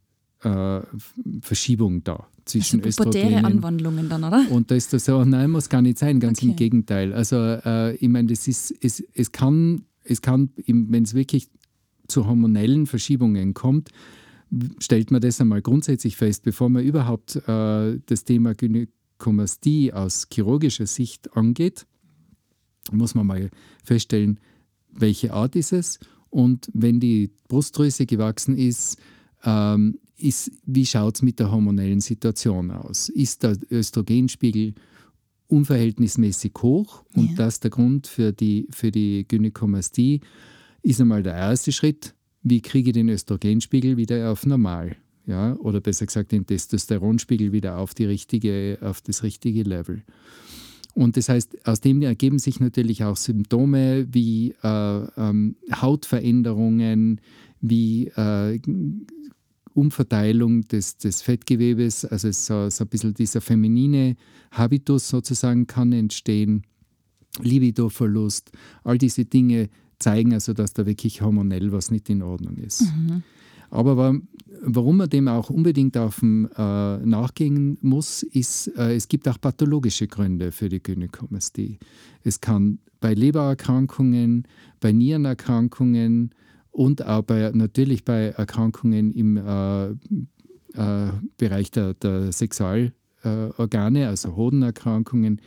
äh, 0.43 0.81
Verschiebung 1.43 2.03
da 2.03 2.27
zwischen 2.49 2.83
also 2.83 3.05
Östrogenen. 3.05 3.45
Anwandlungen 3.45 4.09
dann, 4.09 4.25
oder? 4.25 4.47
Und 4.51 4.71
da 4.71 4.75
ist 4.75 4.93
das 4.93 5.05
so, 5.05 5.25
nein, 5.25 5.51
muss 5.51 5.69
gar 5.69 5.83
nicht 5.83 5.99
sein, 5.99 6.21
ganz 6.21 6.39
okay. 6.39 6.51
im 6.51 6.57
Gegenteil. 6.57 7.13
Also 7.13 7.37
äh, 7.37 7.95
ich 7.97 8.09
meine, 8.09 8.29
das 8.29 8.49
ist, 8.49 8.75
es, 8.81 9.03
es 9.15 9.33
kann, 9.33 9.83
es 10.05 10.23
kann 10.23 10.51
wenn 10.67 11.03
es 11.03 11.15
wirklich 11.15 11.49
zu 12.09 12.27
hormonellen 12.27 12.87
Verschiebungen 12.87 13.55
kommt, 13.55 13.91
stellt 14.79 15.11
man 15.11 15.21
das 15.21 15.41
einmal 15.41 15.61
grundsätzlich 15.61 16.17
fest, 16.17 16.43
bevor 16.43 16.71
man 16.71 16.83
überhaupt 16.83 17.37
äh, 17.37 17.99
das 18.07 18.25
Thema 18.25 18.55
Gynäkomastie 18.55 19.93
aus 19.93 20.27
chirurgischer 20.33 20.87
Sicht 20.87 21.37
angeht 21.37 21.87
muss 22.93 23.15
man 23.15 23.27
mal 23.27 23.51
feststellen, 23.85 24.41
welche 24.91 25.33
Art 25.33 25.57
ist 25.57 25.73
es 25.73 25.99
und 26.31 26.69
wenn 26.73 27.01
die 27.01 27.31
Brustdrüse 27.49 28.07
gewachsen 28.07 28.57
ist, 28.57 28.99
ähm, 29.45 29.99
ist, 30.19 30.51
wie 30.65 30.87
schaut 30.87 31.17
es 31.17 31.23
mit 31.23 31.39
der 31.39 31.51
hormonellen 31.51 32.01
Situation 32.01 32.71
aus? 32.71 33.09
Ist 33.09 33.43
der 33.43 33.57
Östrogenspiegel 33.71 34.75
unverhältnismäßig 35.49 36.53
hoch 36.61 37.05
und 37.15 37.31
ja. 37.31 37.37
das 37.37 37.61
der 37.61 37.71
Grund 37.71 38.07
für 38.07 38.33
die, 38.33 38.69
für 38.71 38.91
die 38.91 39.27
Gynäkomastie, 39.27 40.21
ist 40.83 41.01
einmal 41.01 41.23
der 41.23 41.35
erste 41.35 41.73
Schritt, 41.73 42.15
wie 42.43 42.61
kriege 42.61 42.91
ich 42.91 42.95
den 42.95 43.09
Östrogenspiegel 43.09 43.97
wieder 43.97 44.31
auf 44.31 44.47
normal? 44.47 44.97
Ja, 45.27 45.57
oder 45.57 45.81
besser 45.81 46.07
gesagt 46.07 46.33
den 46.33 46.47
Testosteronspiegel 46.47 47.53
wieder 47.53 47.77
auf, 47.79 47.93
die 47.93 48.07
richtige, 48.07 48.79
auf 48.81 49.03
das 49.03 49.23
richtige 49.23 49.63
Level. 49.63 50.03
Und 50.95 51.19
das 51.19 51.29
heißt, 51.29 51.67
aus 51.67 51.81
dem 51.81 52.01
ergeben 52.01 52.39
sich 52.39 52.61
natürlich 52.61 53.05
auch 53.05 53.17
Symptome 53.17 54.07
wie 54.11 54.55
äh, 54.63 55.07
ähm, 55.17 55.57
Hautveränderungen, 55.71 57.21
wie 57.61 58.09
äh, 58.17 58.59
Umverteilung 59.79 60.63
des, 60.63 60.97
des 60.97 61.23
Fettgewebes, 61.23 62.05
also 62.05 62.31
so, 62.33 62.69
so 62.69 62.85
ein 62.85 62.89
bisschen 62.89 63.15
dieser 63.15 63.41
feminine 63.41 64.17
Habitus 64.51 65.09
sozusagen 65.09 65.67
kann 65.67 65.93
entstehen, 65.93 66.63
Libidoverlust, 67.41 68.51
all 68.83 68.99
diese 68.99 69.25
Dinge 69.25 69.69
zeigen 69.99 70.33
also, 70.35 70.53
dass 70.53 70.73
da 70.73 70.87
wirklich 70.87 71.23
hormonell 71.23 71.73
was 71.73 71.91
nicht 71.91 72.11
in 72.11 72.23
Ordnung 72.23 72.57
ist. 72.57 72.83
Mhm. 72.83 73.23
Aber 73.71 74.19
warum 74.63 74.97
man 74.97 75.11
dem 75.11 75.29
auch 75.29 75.51
unbedingt 75.51 75.97
auf 75.97 76.21
dem, 76.21 76.49
äh, 76.57 76.97
nachgehen 76.99 77.79
muss, 77.83 78.23
ist, 78.23 78.69
äh, 78.77 78.95
es 78.95 79.09
gibt 79.09 79.29
auch 79.29 79.41
pathologische 79.41 80.07
Gründe 80.07 80.53
für 80.53 80.69
die 80.69 80.83
Gynäkomastie. 80.83 81.79
Es 82.25 82.41
kann 82.41 82.79
bei 83.01 83.15
Lebererkrankungen, 83.15 84.45
bei 84.81 84.93
Nierenerkrankungen 84.93 86.31
und 86.79 87.05
auch 87.05 87.23
bei, 87.23 87.51
natürlich 87.53 88.05
bei 88.05 88.29
Erkrankungen 88.29 89.11
im 89.11 89.37
äh, 89.37 89.89
äh 89.89 91.11
Bereich 91.37 91.73
der, 91.73 91.95
der 91.95 92.31
Sexualorgane, 92.31 94.07
also 94.07 94.37
Hodenerkrankungen, 94.37 95.41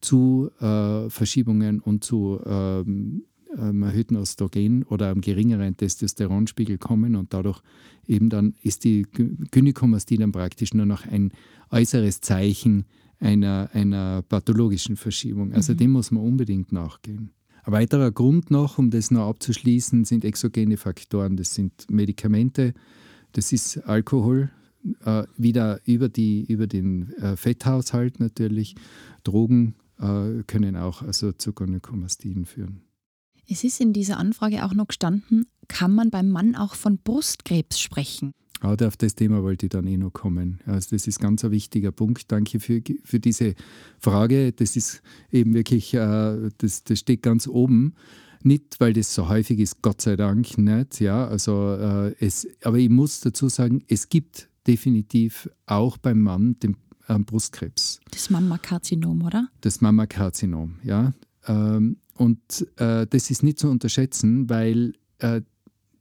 zu 0.00 0.48
äh, 0.60 1.10
Verschiebungen 1.10 1.80
und 1.80 2.04
zu 2.04 2.40
ähm, 2.46 3.24
ähm, 3.58 3.82
erhöhten 3.82 4.14
Östrogen 4.14 4.84
oder 4.84 5.10
einem 5.10 5.22
geringeren 5.22 5.76
Testosteronspiegel 5.76 6.78
kommen 6.78 7.16
und 7.16 7.34
dadurch 7.34 7.60
eben 8.06 8.28
dann 8.28 8.54
ist 8.62 8.84
die 8.84 9.06
Gynäkomastie 9.50 10.18
dann 10.18 10.30
praktisch 10.30 10.72
nur 10.72 10.86
noch 10.86 11.04
ein 11.04 11.32
äußeres 11.72 12.20
Zeichen 12.20 12.84
einer, 13.18 13.70
einer 13.72 14.22
pathologischen 14.22 14.94
Verschiebung. 14.94 15.52
Also 15.52 15.72
mhm. 15.72 15.78
dem 15.78 15.90
muss 15.90 16.12
man 16.12 16.22
unbedingt 16.22 16.70
nachgehen. 16.70 17.32
Ein 17.66 17.72
weiterer 17.72 18.12
Grund 18.12 18.52
noch, 18.52 18.78
um 18.78 18.90
das 18.90 19.10
noch 19.10 19.28
abzuschließen, 19.28 20.04
sind 20.04 20.24
exogene 20.24 20.76
Faktoren. 20.76 21.36
Das 21.36 21.52
sind 21.52 21.90
Medikamente, 21.90 22.74
das 23.32 23.52
ist 23.52 23.78
Alkohol, 23.78 24.50
äh, 25.04 25.24
wieder 25.36 25.80
über, 25.84 26.08
die, 26.08 26.44
über 26.44 26.68
den 26.68 27.12
äh, 27.14 27.36
Fetthaushalt 27.36 28.20
natürlich. 28.20 28.76
Drogen 29.24 29.74
äh, 29.98 30.44
können 30.46 30.76
auch 30.76 31.02
also 31.02 31.32
zu 31.32 31.52
Gynäkomastien 31.52 32.44
führen. 32.44 32.82
Es 33.48 33.64
ist 33.64 33.80
in 33.80 33.92
dieser 33.92 34.18
Anfrage 34.18 34.64
auch 34.64 34.72
noch 34.72 34.86
gestanden, 34.86 35.46
kann 35.68 35.94
man 35.94 36.10
beim 36.10 36.28
Mann 36.28 36.54
auch 36.54 36.74
von 36.74 36.98
Brustkrebs 36.98 37.80
sprechen? 37.80 38.32
Ah, 38.60 38.74
auf 38.86 38.96
das 38.96 39.14
Thema 39.14 39.42
wollte 39.42 39.66
ich 39.66 39.70
dann 39.70 39.86
eh 39.86 39.96
noch 39.96 40.12
kommen. 40.12 40.60
Also 40.66 40.96
das 40.96 41.06
ist 41.06 41.20
ganz 41.20 41.44
ein 41.44 41.50
wichtiger 41.50 41.92
Punkt. 41.92 42.32
Danke 42.32 42.58
für, 42.58 42.80
für 43.04 43.20
diese 43.20 43.54
Frage. 43.98 44.52
Das 44.52 44.76
ist 44.76 45.02
eben 45.30 45.54
wirklich, 45.54 45.92
äh, 45.94 46.50
das, 46.58 46.84
das 46.84 46.98
steht 46.98 47.22
ganz 47.22 47.46
oben. 47.46 47.94
Nicht, 48.42 48.80
weil 48.80 48.92
das 48.92 49.14
so 49.14 49.28
häufig 49.28 49.58
ist, 49.58 49.82
Gott 49.82 50.00
sei 50.00 50.16
Dank 50.16 50.56
nicht. 50.56 51.00
Ja, 51.00 51.26
also, 51.26 51.74
äh, 51.74 52.14
es, 52.18 52.46
aber 52.62 52.78
ich 52.78 52.88
muss 52.88 53.20
dazu 53.20 53.48
sagen, 53.48 53.82
es 53.88 54.08
gibt 54.08 54.48
definitiv 54.66 55.50
auch 55.66 55.98
beim 55.98 56.22
Mann 56.22 56.58
den 56.60 56.76
äh, 57.08 57.18
Brustkrebs. 57.18 58.00
Das 58.10 58.30
Mammakarzinom, 58.30 59.22
oder? 59.22 59.48
Das 59.60 59.80
Mammakarzinom, 59.80 60.76
ja. 60.82 61.12
Ähm, 61.46 61.98
und 62.14 62.66
äh, 62.76 63.06
das 63.06 63.30
ist 63.30 63.42
nicht 63.42 63.58
zu 63.58 63.68
unterschätzen, 63.68 64.48
weil 64.48 64.94
äh, 65.18 65.42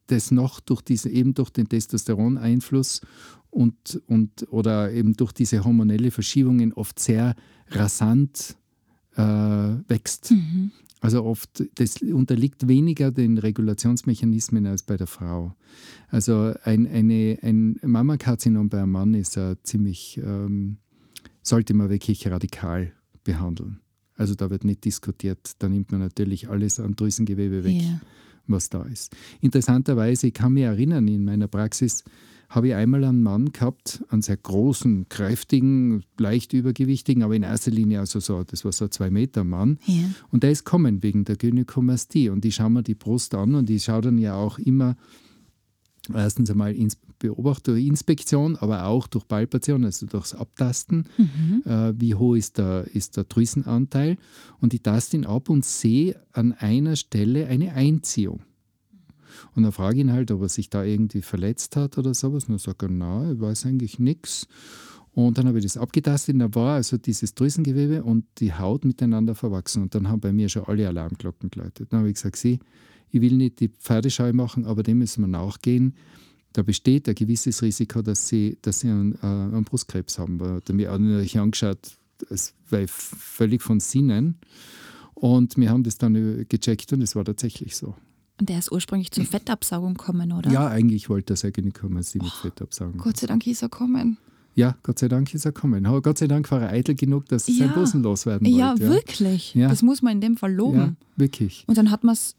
das 0.07 0.31
noch 0.31 0.59
durch 0.59 0.81
diese, 0.81 1.09
eben 1.09 1.33
durch 1.33 1.49
den 1.49 1.67
Testosteroneinfluss 1.67 3.01
und, 3.49 4.01
und 4.07 4.47
oder 4.49 4.91
eben 4.91 5.13
durch 5.13 5.31
diese 5.31 5.63
hormonelle 5.63 6.11
Verschiebungen 6.11 6.73
oft 6.73 6.99
sehr 6.99 7.35
rasant 7.69 8.55
äh, 9.15 9.21
wächst. 9.21 10.31
Mhm. 10.31 10.71
Also 11.01 11.23
oft, 11.23 11.63
das 11.75 12.01
unterliegt 12.01 12.67
weniger 12.67 13.11
den 13.11 13.37
Regulationsmechanismen 13.37 14.65
als 14.65 14.83
bei 14.83 14.97
der 14.97 15.07
Frau. 15.07 15.55
Also 16.09 16.53
ein, 16.63 16.87
eine, 16.87 17.37
ein 17.41 17.79
Mammakarzinom 17.83 18.69
bei 18.69 18.81
einem 18.81 18.91
Mann 18.91 19.13
ist 19.13 19.35
ja 19.35 19.55
ziemlich, 19.61 20.19
ähm, 20.23 20.77
sollte 21.43 21.73
man 21.75 21.89
wirklich 21.89 22.27
radikal 22.27 22.91
behandeln. 23.23 23.81
Also 24.15 24.33
da 24.33 24.49
wird 24.49 24.63
nicht 24.63 24.83
diskutiert. 24.83 25.51
Da 25.59 25.69
nimmt 25.69 25.91
man 25.91 25.99
natürlich 25.99 26.49
alles 26.49 26.79
an 26.79 26.95
Drüsengewebe 26.95 27.63
weg, 27.63 27.81
yeah. 27.81 28.01
Was 28.47 28.69
da 28.69 28.83
ist. 28.83 29.15
Interessanterweise, 29.41 30.27
ich 30.27 30.33
kann 30.33 30.53
mich 30.53 30.63
erinnern, 30.63 31.07
in 31.07 31.25
meiner 31.25 31.47
Praxis 31.47 32.03
habe 32.49 32.69
ich 32.69 32.75
einmal 32.75 33.03
einen 33.03 33.23
Mann 33.23 33.51
gehabt, 33.51 34.03
einen 34.09 34.21
sehr 34.21 34.37
großen, 34.37 35.09
kräftigen, 35.09 36.03
leicht 36.17 36.53
übergewichtigen, 36.53 37.23
aber 37.23 37.35
in 37.35 37.43
erster 37.43 37.71
Linie 37.71 37.99
also 37.99 38.19
so, 38.19 38.43
das 38.43 38.63
war 38.63 38.71
so 38.71 38.85
ein 38.85 38.91
zwei 38.91 39.09
Meter 39.09 39.43
Mann. 39.43 39.79
Yeah. 39.87 40.11
Und 40.29 40.43
der 40.43 40.51
ist 40.51 40.63
kommen 40.63 41.01
wegen 41.03 41.25
der 41.25 41.37
Gynäkomastie. 41.37 42.29
Und 42.29 42.45
ich 42.45 42.55
schaue 42.55 42.69
mir 42.69 42.83
die 42.83 42.95
Brust 42.95 43.33
an 43.35 43.55
und 43.55 43.69
ich 43.69 43.83
schaue 43.83 44.01
dann 44.01 44.17
ja 44.17 44.35
auch 44.35 44.59
immer 44.59 44.95
erstens 46.13 46.49
einmal 46.49 46.75
ins 46.75 46.97
beobachte 47.19 47.71
durch 47.71 47.85
Inspektion, 47.85 48.55
aber 48.57 48.85
auch 48.85 49.07
durch 49.07 49.27
Palpation, 49.27 49.85
also 49.85 50.05
durchs 50.05 50.33
Abtasten, 50.33 51.07
mhm. 51.17 51.63
äh, 51.65 51.99
wie 51.99 52.15
hoch 52.15 52.35
ist 52.35 52.57
der, 52.57 52.87
ist 52.93 53.17
der 53.17 53.23
Drüsenanteil. 53.23 54.17
Und 54.59 54.73
ich 54.73 54.81
taste 54.81 55.17
ihn 55.17 55.25
ab 55.25 55.49
und 55.49 55.65
sehe 55.65 56.19
an 56.33 56.53
einer 56.53 56.95
Stelle 56.95 57.47
eine 57.47 57.73
Einziehung. 57.73 58.41
Und 59.55 59.63
dann 59.63 59.71
frage 59.71 59.95
ich 59.95 60.01
ihn 60.01 60.11
halt, 60.11 60.31
ob 60.31 60.41
er 60.41 60.49
sich 60.49 60.69
da 60.69 60.83
irgendwie 60.83 61.21
verletzt 61.21 61.75
hat 61.75 61.97
oder 61.97 62.13
sowas. 62.13 62.45
Und 62.45 62.51
dann 62.51 62.59
sagt 62.59 62.83
er, 62.83 62.89
nein, 62.89 63.35
ich 63.35 63.41
weiß 63.41 63.65
eigentlich 63.65 63.99
nichts. 63.99 64.47
Und 65.15 65.37
dann 65.37 65.47
habe 65.47 65.57
ich 65.57 65.63
das 65.63 65.77
abgetastet 65.77 66.33
und 66.33 66.39
da 66.39 66.53
war 66.55 66.75
also 66.75 66.97
dieses 66.97 67.33
Drüsengewebe 67.33 68.03
und 68.03 68.25
die 68.39 68.53
Haut 68.53 68.83
miteinander 68.85 69.33
verwachsen. 69.33 69.81
Und 69.81 69.95
dann 69.95 70.09
haben 70.09 70.19
bei 70.19 70.33
mir 70.33 70.49
schon 70.49 70.65
alle 70.65 70.87
Alarmglocken 70.87 71.49
geläutet. 71.49 71.87
Dann 71.91 71.99
habe 71.99 72.09
ich 72.09 72.15
gesagt, 72.15 72.35
sie, 72.35 72.59
ich 73.11 73.21
will 73.21 73.37
nicht 73.37 73.61
die 73.61 73.69
Pferdescheu 73.69 74.33
machen, 74.33 74.65
aber 74.65 74.83
dem 74.83 74.99
müssen 74.99 75.21
wir 75.21 75.27
nachgehen 75.27 75.95
da 76.55 76.63
besteht 76.63 77.09
ein 77.09 77.15
gewisses 77.15 77.61
Risiko, 77.61 78.01
dass 78.01 78.27
sie, 78.27 78.57
dass 78.61 78.79
sie 78.79 78.89
einen, 78.89 79.15
äh, 79.15 79.25
einen 79.25 79.65
Brustkrebs 79.65 80.17
haben. 80.17 80.37
Da 80.37 80.55
hat 80.55 80.69
mir 80.69 80.89
natürlich 80.97 81.37
angeschaut, 81.37 81.97
es 82.29 82.53
war 82.69 82.87
völlig 82.87 83.61
von 83.61 83.79
Sinnen. 83.79 84.37
Und 85.13 85.57
wir 85.57 85.69
haben 85.69 85.83
das 85.83 85.97
dann 85.97 86.45
gecheckt 86.47 86.93
und 86.93 87.01
es 87.01 87.15
war 87.15 87.25
tatsächlich 87.25 87.75
so. 87.75 87.95
Und 88.39 88.49
der 88.49 88.59
ist 88.59 88.71
ursprünglich 88.71 89.11
zur 89.11 89.25
Fettabsaugung 89.25 89.93
gekommen, 89.93 90.31
oder? 90.33 90.51
Ja, 90.51 90.67
eigentlich 90.67 91.09
wollte 91.09 91.33
er 91.33 91.37
sehr 91.37 91.51
gerne 91.51 91.71
kommen, 91.71 92.01
sie 92.03 92.19
mit 92.19 92.27
oh, 92.27 92.41
Fettabsaugen. 92.41 92.99
Gott 92.99 93.17
sei 93.17 93.27
Dank 93.27 93.47
ist 93.47 93.61
er 93.61 93.69
gekommen. 93.69 94.17
Ja, 94.55 94.77
Gott 94.83 94.99
sei 94.99 95.09
Dank 95.09 95.33
ist 95.33 95.45
er 95.45 95.51
gekommen. 95.51 95.85
Aber 95.85 96.01
Gott 96.01 96.17
sei 96.17 96.27
Dank 96.27 96.49
war 96.49 96.61
er 96.61 96.69
eitel 96.69 96.95
genug, 96.95 97.25
dass 97.27 97.47
er 97.47 97.53
ja. 97.53 97.59
seinen 97.65 97.73
Busen 97.75 98.01
loswerden 98.03 98.47
wollte. 98.47 98.57
Ja, 98.57 98.79
wirklich. 98.79 99.53
Ja. 99.53 99.67
Das 99.67 99.81
muss 99.81 100.01
man 100.01 100.13
in 100.13 100.21
dem 100.21 100.37
Fall 100.37 100.53
loben. 100.53 100.77
Ja, 100.77 100.95
wirklich. 101.17 101.65
Und 101.67 101.77
dann 101.77 101.91
hat 101.91 102.05
man 102.05 102.13
es 102.13 102.35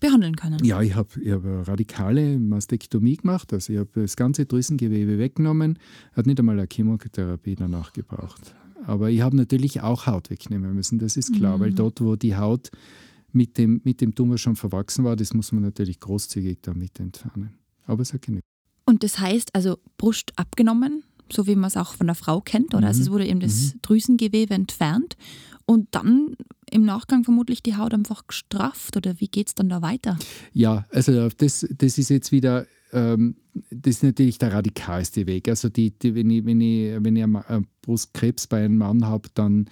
behandeln 0.00 0.36
können? 0.36 0.62
Ja, 0.64 0.82
ich 0.82 0.94
habe 0.94 1.08
ich 1.20 1.32
hab 1.32 1.44
eine 1.44 1.66
radikale 1.66 2.38
Mastektomie 2.38 3.16
gemacht. 3.16 3.52
Also 3.52 3.72
ich 3.72 3.78
habe 3.78 3.90
das 3.94 4.16
ganze 4.16 4.44
Drüsengewebe 4.44 5.18
weggenommen. 5.18 5.78
Hat 6.12 6.26
nicht 6.26 6.38
einmal 6.38 6.58
eine 6.58 6.68
Chemotherapie 6.70 7.54
danach 7.54 7.92
gebraucht. 7.92 8.54
Aber 8.86 9.10
ich 9.10 9.22
habe 9.22 9.36
natürlich 9.36 9.80
auch 9.80 10.06
Haut 10.06 10.28
wegnehmen 10.28 10.74
müssen, 10.74 10.98
das 10.98 11.16
ist 11.16 11.34
klar, 11.34 11.56
mhm. 11.56 11.62
weil 11.62 11.72
dort, 11.72 12.02
wo 12.02 12.16
die 12.16 12.36
Haut 12.36 12.70
mit 13.32 13.56
dem, 13.56 13.80
mit 13.84 14.02
dem 14.02 14.14
Tumor 14.14 14.36
schon 14.36 14.56
verwachsen 14.56 15.04
war, 15.04 15.16
das 15.16 15.32
muss 15.32 15.52
man 15.52 15.62
natürlich 15.62 16.00
großzügig 16.00 16.58
damit 16.60 17.00
entfernen. 17.00 17.54
Aber 17.86 18.02
es 18.02 18.12
hat 18.12 18.22
genügt. 18.22 18.44
Und 18.84 19.02
das 19.02 19.18
heißt 19.18 19.54
also 19.54 19.78
Brust 19.96 20.32
abgenommen, 20.36 21.02
so 21.32 21.46
wie 21.46 21.56
man 21.56 21.68
es 21.68 21.76
auch 21.76 21.94
von 21.94 22.06
der 22.06 22.16
Frau 22.16 22.40
kennt, 22.40 22.74
oder? 22.74 22.82
Mhm. 22.82 22.86
Also 22.86 23.02
es 23.02 23.10
wurde 23.10 23.26
eben 23.26 23.40
das 23.40 23.74
mhm. 23.74 23.78
Drüsengewebe 23.82 24.54
entfernt 24.54 25.16
und 25.66 25.88
dann 25.92 26.36
im 26.70 26.84
Nachgang 26.84 27.24
vermutlich 27.24 27.62
die 27.62 27.76
Haut 27.76 27.94
einfach 27.94 28.26
gestrafft 28.26 28.96
oder 28.96 29.20
wie 29.20 29.28
geht 29.28 29.48
es 29.48 29.54
dann 29.54 29.68
da 29.68 29.82
weiter? 29.82 30.18
Ja, 30.52 30.84
also 30.90 31.28
das, 31.28 31.66
das 31.70 31.98
ist 31.98 32.10
jetzt 32.10 32.32
wieder, 32.32 32.66
ähm, 32.92 33.36
das 33.70 33.96
ist 33.96 34.02
natürlich 34.02 34.38
der 34.38 34.52
radikalste 34.52 35.26
Weg. 35.26 35.48
Also 35.48 35.68
die, 35.68 35.90
die, 35.90 36.14
wenn, 36.14 36.30
ich, 36.30 36.44
wenn, 36.44 36.60
ich, 36.60 36.92
wenn 37.02 37.16
ich 37.16 37.26
Brustkrebs 37.82 38.46
bei 38.46 38.64
einem 38.64 38.78
Mann 38.78 39.06
habe, 39.06 39.28
dann 39.34 39.66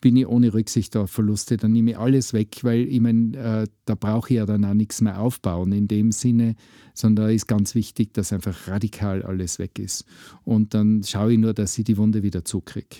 bin 0.00 0.16
ich 0.16 0.26
ohne 0.26 0.54
Rücksicht 0.54 0.96
auf 0.96 1.10
Verluste, 1.10 1.56
dann 1.56 1.72
nehme 1.72 1.92
ich 1.92 1.98
alles 1.98 2.32
weg, 2.32 2.60
weil 2.62 2.80
ich 2.88 3.00
meine, 3.00 3.36
äh, 3.36 3.66
da 3.84 3.94
brauche 3.94 4.30
ich 4.30 4.36
ja 4.36 4.46
dann 4.46 4.64
auch 4.64 4.74
nichts 4.74 5.00
mehr 5.00 5.20
aufbauen 5.20 5.72
in 5.72 5.88
dem 5.88 6.12
Sinne, 6.12 6.54
sondern 6.94 7.26
da 7.26 7.32
ist 7.32 7.46
ganz 7.46 7.74
wichtig, 7.74 8.14
dass 8.14 8.32
einfach 8.32 8.68
radikal 8.68 9.22
alles 9.22 9.58
weg 9.58 9.78
ist. 9.78 10.04
Und 10.44 10.74
dann 10.74 11.02
schaue 11.04 11.32
ich 11.32 11.38
nur, 11.38 11.54
dass 11.54 11.76
ich 11.78 11.84
die 11.84 11.96
Wunde 11.96 12.22
wieder 12.22 12.44
zukriege. 12.44 12.96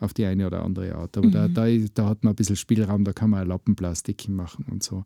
auf 0.00 0.12
die 0.12 0.26
eine 0.26 0.46
oder 0.46 0.62
andere 0.62 0.94
Art. 0.96 1.16
Aber 1.16 1.28
mhm. 1.28 1.32
da, 1.32 1.48
da, 1.48 1.66
da, 1.94 2.08
hat 2.08 2.24
man 2.24 2.32
ein 2.32 2.36
bisschen 2.36 2.56
Spielraum, 2.56 3.04
da 3.04 3.12
kann 3.12 3.30
man 3.30 3.46
Lappenplastik 3.46 4.28
machen 4.28 4.66
und 4.70 4.82
so. 4.82 5.04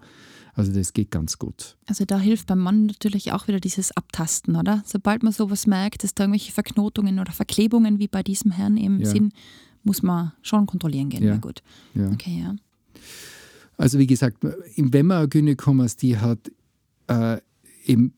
Also 0.54 0.72
das 0.72 0.92
geht 0.92 1.12
ganz 1.12 1.38
gut. 1.38 1.76
Also 1.86 2.04
da 2.04 2.18
hilft 2.18 2.48
beim 2.48 2.58
Mann 2.58 2.86
natürlich 2.86 3.32
auch 3.32 3.46
wieder 3.46 3.60
dieses 3.60 3.92
Abtasten, 3.92 4.56
oder? 4.56 4.82
Sobald 4.84 5.22
man 5.22 5.32
sowas 5.32 5.68
merkt, 5.68 6.02
dass 6.02 6.14
da 6.14 6.24
irgendwelche 6.24 6.52
Verknotungen 6.52 7.20
oder 7.20 7.30
Verklebungen 7.30 8.00
wie 8.00 8.08
bei 8.08 8.24
diesem 8.24 8.50
Herrn 8.50 8.76
eben 8.76 9.00
ja. 9.00 9.06
sind, 9.06 9.32
muss 9.82 10.02
man 10.02 10.32
schon 10.42 10.66
kontrollieren 10.66 11.08
gehen. 11.08 11.24
Ja. 11.24 11.36
Gut. 11.36 11.62
Ja. 11.94 12.10
Okay, 12.10 12.40
ja. 12.42 12.56
Also 13.76 13.98
wie 13.98 14.06
gesagt, 14.06 14.38
wenn 14.42 15.06
man 15.06 15.18
eine 15.18 15.28
Gynäkomastie 15.28 16.16
hat, 16.16 16.50
äh, 17.06 17.38
eben 17.86 18.12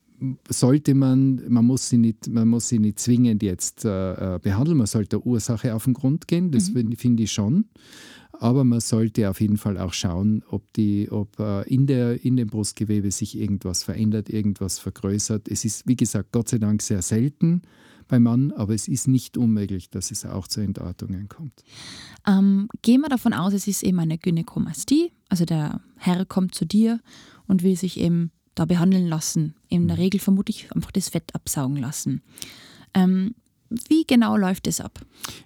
sollte 0.49 0.93
man, 0.93 1.41
man 1.49 1.65
muss 1.65 1.89
sie 1.89 1.97
nicht, 1.97 2.27
man 2.27 2.47
muss 2.47 2.67
sie 2.67 2.79
nicht 2.79 2.99
zwingend 2.99 3.41
jetzt 3.41 3.85
äh, 3.85 4.35
äh 4.35 4.39
behandeln, 4.39 4.77
man 4.77 4.87
sollte 4.87 5.09
der 5.09 5.25
Ursache 5.25 5.73
auf 5.73 5.85
den 5.85 5.93
Grund 5.93 6.27
gehen, 6.27 6.51
das 6.51 6.71
mhm. 6.71 6.95
finde 6.95 7.23
ich 7.23 7.31
schon. 7.31 7.65
Aber 8.33 8.63
man 8.63 8.79
sollte 8.79 9.29
auf 9.29 9.39
jeden 9.39 9.57
Fall 9.57 9.77
auch 9.77 9.93
schauen, 9.93 10.43
ob, 10.49 10.73
die, 10.73 11.11
ob 11.11 11.39
äh, 11.39 11.61
in, 11.71 11.85
der, 11.85 12.25
in 12.25 12.37
dem 12.37 12.47
Brustgewebe 12.47 13.11
sich 13.11 13.37
irgendwas 13.37 13.83
verändert, 13.83 14.29
irgendwas 14.29 14.79
vergrößert. 14.79 15.47
Es 15.47 15.63
ist, 15.63 15.87
wie 15.87 15.95
gesagt, 15.95 16.31
Gott 16.31 16.49
sei 16.49 16.57
Dank 16.57 16.81
sehr 16.81 17.03
selten 17.03 17.61
beim 18.11 18.23
Mann, 18.23 18.51
aber 18.51 18.75
es 18.75 18.89
ist 18.89 19.07
nicht 19.07 19.37
unmöglich, 19.37 19.89
dass 19.89 20.11
es 20.11 20.25
auch 20.25 20.47
zu 20.47 20.59
Entartungen 20.59 21.29
kommt. 21.29 21.63
Ähm, 22.27 22.67
gehen 22.81 23.01
wir 23.01 23.09
davon 23.09 23.33
aus, 23.33 23.53
es 23.53 23.67
ist 23.67 23.83
eben 23.83 23.99
eine 23.99 24.17
Gynäkomastie, 24.17 25.13
also 25.29 25.45
der 25.45 25.79
Herr 25.95 26.25
kommt 26.25 26.53
zu 26.53 26.65
dir 26.65 26.99
und 27.47 27.63
will 27.63 27.77
sich 27.77 27.97
eben 27.97 28.31
da 28.53 28.65
behandeln 28.65 29.07
lassen. 29.07 29.55
In 29.69 29.87
der 29.87 29.95
mhm. 29.95 30.03
Regel 30.03 30.19
vermutlich 30.19 30.69
einfach 30.75 30.91
das 30.91 31.07
Fett 31.07 31.33
absaugen 31.33 31.77
lassen. 31.77 32.21
Ähm, 32.93 33.33
wie 33.87 34.03
genau 34.05 34.35
läuft 34.35 34.67
es 34.67 34.81
ab? 34.81 34.99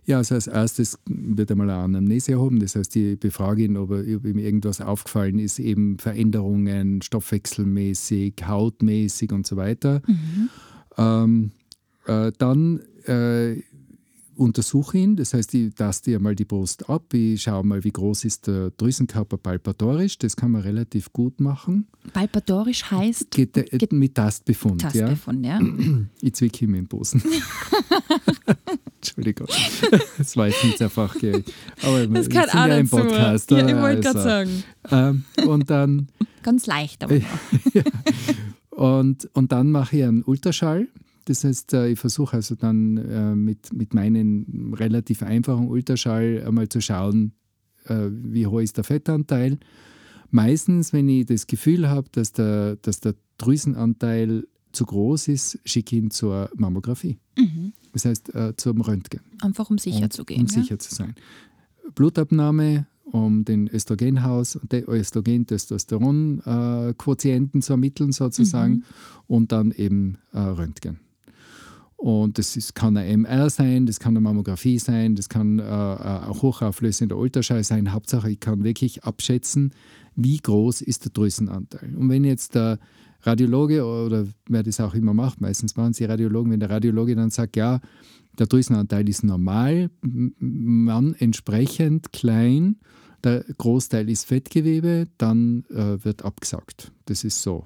Ja, 0.05 0.17
also 0.17 0.33
als 0.33 0.47
erstes 0.47 0.97
wird 1.05 1.51
einmal 1.51 1.69
eine 1.69 1.83
Anamnese 1.83 2.31
erhoben. 2.31 2.59
Das 2.59 2.75
heißt, 2.75 2.95
die 2.95 3.15
befragen, 3.15 3.77
ob, 3.77 3.91
ob 3.91 4.25
ihm 4.25 4.39
irgendwas 4.39 4.81
aufgefallen 4.81 5.37
ist, 5.37 5.59
eben 5.59 5.99
Veränderungen 5.99 7.03
stoffwechselmäßig, 7.03 8.33
hautmäßig 8.47 9.31
und 9.31 9.45
so 9.45 9.55
weiter. 9.55 10.01
Mhm. 10.07 10.49
Ähm, 10.97 11.51
äh, 12.05 12.31
dann 12.37 12.81
äh, 13.05 13.61
untersuche 14.35 14.97
ihn, 14.97 15.15
das 15.15 15.33
heißt, 15.33 15.53
ich 15.53 15.73
taste 15.73 16.11
ja 16.11 16.19
mal 16.19 16.35
die 16.35 16.45
Brust 16.45 16.89
ab, 16.89 17.13
ich 17.13 17.43
schaue 17.43 17.65
mal, 17.65 17.83
wie 17.83 17.91
groß 17.91 18.25
ist 18.25 18.47
der 18.47 18.71
Drüsenkörper 18.71 19.37
palpatorisch, 19.37 20.17
das 20.17 20.35
kann 20.35 20.51
man 20.51 20.61
relativ 20.61 21.11
gut 21.13 21.39
machen. 21.39 21.87
Palpatorisch 22.13 22.91
heißt? 22.91 23.31
Geht, 23.31 23.57
äh, 23.57 23.63
geht 23.63 23.93
mit 23.93 24.15
Tastbefund, 24.15 24.81
Tastbefund, 24.81 25.45
ja. 25.45 25.59
ja. 25.59 25.67
Ich 26.21 26.35
zwicke 26.35 26.65
ihm 26.65 26.73
den 26.73 26.87
Busen. 26.87 27.21
Entschuldigung, 28.97 29.47
das 30.17 30.35
war 30.35 30.47
jetzt 30.47 30.63
nicht 30.63 30.77
sehr 30.79 30.89
fachgerecht. 30.89 31.51
Aber 31.83 32.05
das 32.07 32.29
kann 32.29 32.49
auch 32.49 32.67
ja 32.67 32.77
im 32.77 32.89
Podcast. 32.89 33.51
Ja, 33.51 33.67
ich 33.67 33.75
wollte 33.75 34.07
also. 34.07 34.19
gerade 34.19 34.19
sagen. 34.21 34.63
Ähm, 34.91 35.47
und 35.47 35.69
dann... 35.69 36.07
Ganz 36.43 36.67
leicht, 36.67 37.03
aber 37.03 37.15
ja. 37.73 37.83
und, 38.71 39.29
und 39.33 39.51
dann 39.51 39.71
mache 39.71 39.97
ich 39.97 40.03
einen 40.03 40.23
Ultraschall 40.23 40.87
das 41.25 41.43
heißt, 41.43 41.73
äh, 41.73 41.89
ich 41.89 41.99
versuche 41.99 42.37
also 42.37 42.55
dann 42.55 42.97
äh, 42.97 43.35
mit, 43.35 43.73
mit 43.73 43.93
meinem 43.93 44.73
relativ 44.73 45.21
einfachen 45.23 45.67
Ultraschall 45.67 46.41
einmal 46.45 46.69
zu 46.69 46.79
schauen, 46.81 47.33
äh, 47.85 48.07
wie 48.09 48.47
hoch 48.47 48.61
ist 48.61 48.77
der 48.77 48.83
Fettanteil. 48.83 49.57
Meistens, 50.29 50.93
wenn 50.93 51.09
ich 51.09 51.25
das 51.25 51.47
Gefühl 51.47 51.89
habe, 51.89 52.07
dass 52.11 52.31
der, 52.31 52.75
dass 52.77 52.99
der 52.99 53.15
Drüsenanteil 53.37 54.47
zu 54.71 54.85
groß 54.85 55.29
ist, 55.29 55.57
schicke 55.65 55.95
ich 55.95 56.03
ihn 56.03 56.11
zur 56.11 56.51
Mammographie. 56.55 57.17
Mhm. 57.37 57.73
Das 57.93 58.05
heißt, 58.05 58.31
zum 58.57 58.81
Röntgen. 58.81 59.21
Einfach 59.41 59.69
um 59.69 59.77
sicher 59.77 60.03
Und, 60.03 60.11
zu 60.11 60.25
gehen. 60.25 60.41
Um 60.41 60.47
ja? 60.47 60.51
sicher 60.51 60.77
zu 60.79 60.93
sein. 60.93 61.15
Blutabnahme, 61.93 62.87
um 63.05 63.45
den 63.45 63.69
Östrogenhaus, 63.69 64.59
Östrogen-Testosteron-Quotienten 64.69 67.61
zu 67.61 67.71
ermitteln 67.71 68.11
sozusagen 68.11 68.73
mhm. 68.73 68.83
und 69.27 69.53
dann 69.53 69.71
eben 69.71 70.17
Röntgen. 70.33 70.99
Und 72.05 72.37
das 72.37 72.55
ist, 72.55 72.75
kann 72.75 72.95
eine 72.95 73.17
MR 73.17 73.49
sein, 73.49 73.87
das 73.87 73.99
kann 73.99 74.11
eine 74.11 74.21
Mammographie 74.21 74.77
sein, 74.77 75.15
das 75.15 75.27
kann 75.27 75.57
äh, 75.57 75.63
äh, 75.63 75.65
auch 75.65 76.43
hochauflösender 76.43 77.17
Ultraschall 77.17 77.63
sein. 77.63 77.93
Hauptsache, 77.93 78.29
ich 78.29 78.39
kann 78.39 78.63
wirklich 78.63 79.03
abschätzen, 79.03 79.73
wie 80.15 80.37
groß 80.37 80.81
ist 80.81 81.05
der 81.05 81.13
Drüsenanteil. 81.13 81.95
Und 81.95 82.09
wenn 82.09 82.23
jetzt 82.23 82.53
der 82.53 82.77
Radiologe 83.23 83.83
oder 83.83 84.27
wer 84.47 84.61
das 84.61 84.79
auch 84.81 84.93
immer 84.93 85.15
macht, 85.15 85.41
meistens 85.41 85.77
machen 85.77 85.93
sie 85.93 86.05
Radiologen, 86.05 86.51
wenn 86.51 86.59
der 86.59 86.69
Radiologe 86.69 87.15
dann 87.15 87.31
sagt, 87.31 87.57
ja, 87.57 87.79
der 88.37 88.45
Drüsenanteil 88.45 89.09
ist 89.09 89.23
normal, 89.23 89.89
man 90.03 91.15
entsprechend 91.15 92.13
klein, 92.13 92.75
der 93.23 93.43
Großteil 93.57 94.11
ist 94.11 94.25
Fettgewebe, 94.25 95.07
dann 95.17 95.65
äh, 95.71 96.05
wird 96.05 96.23
abgesagt. 96.23 96.91
Das 97.05 97.23
ist 97.23 97.41
so 97.41 97.65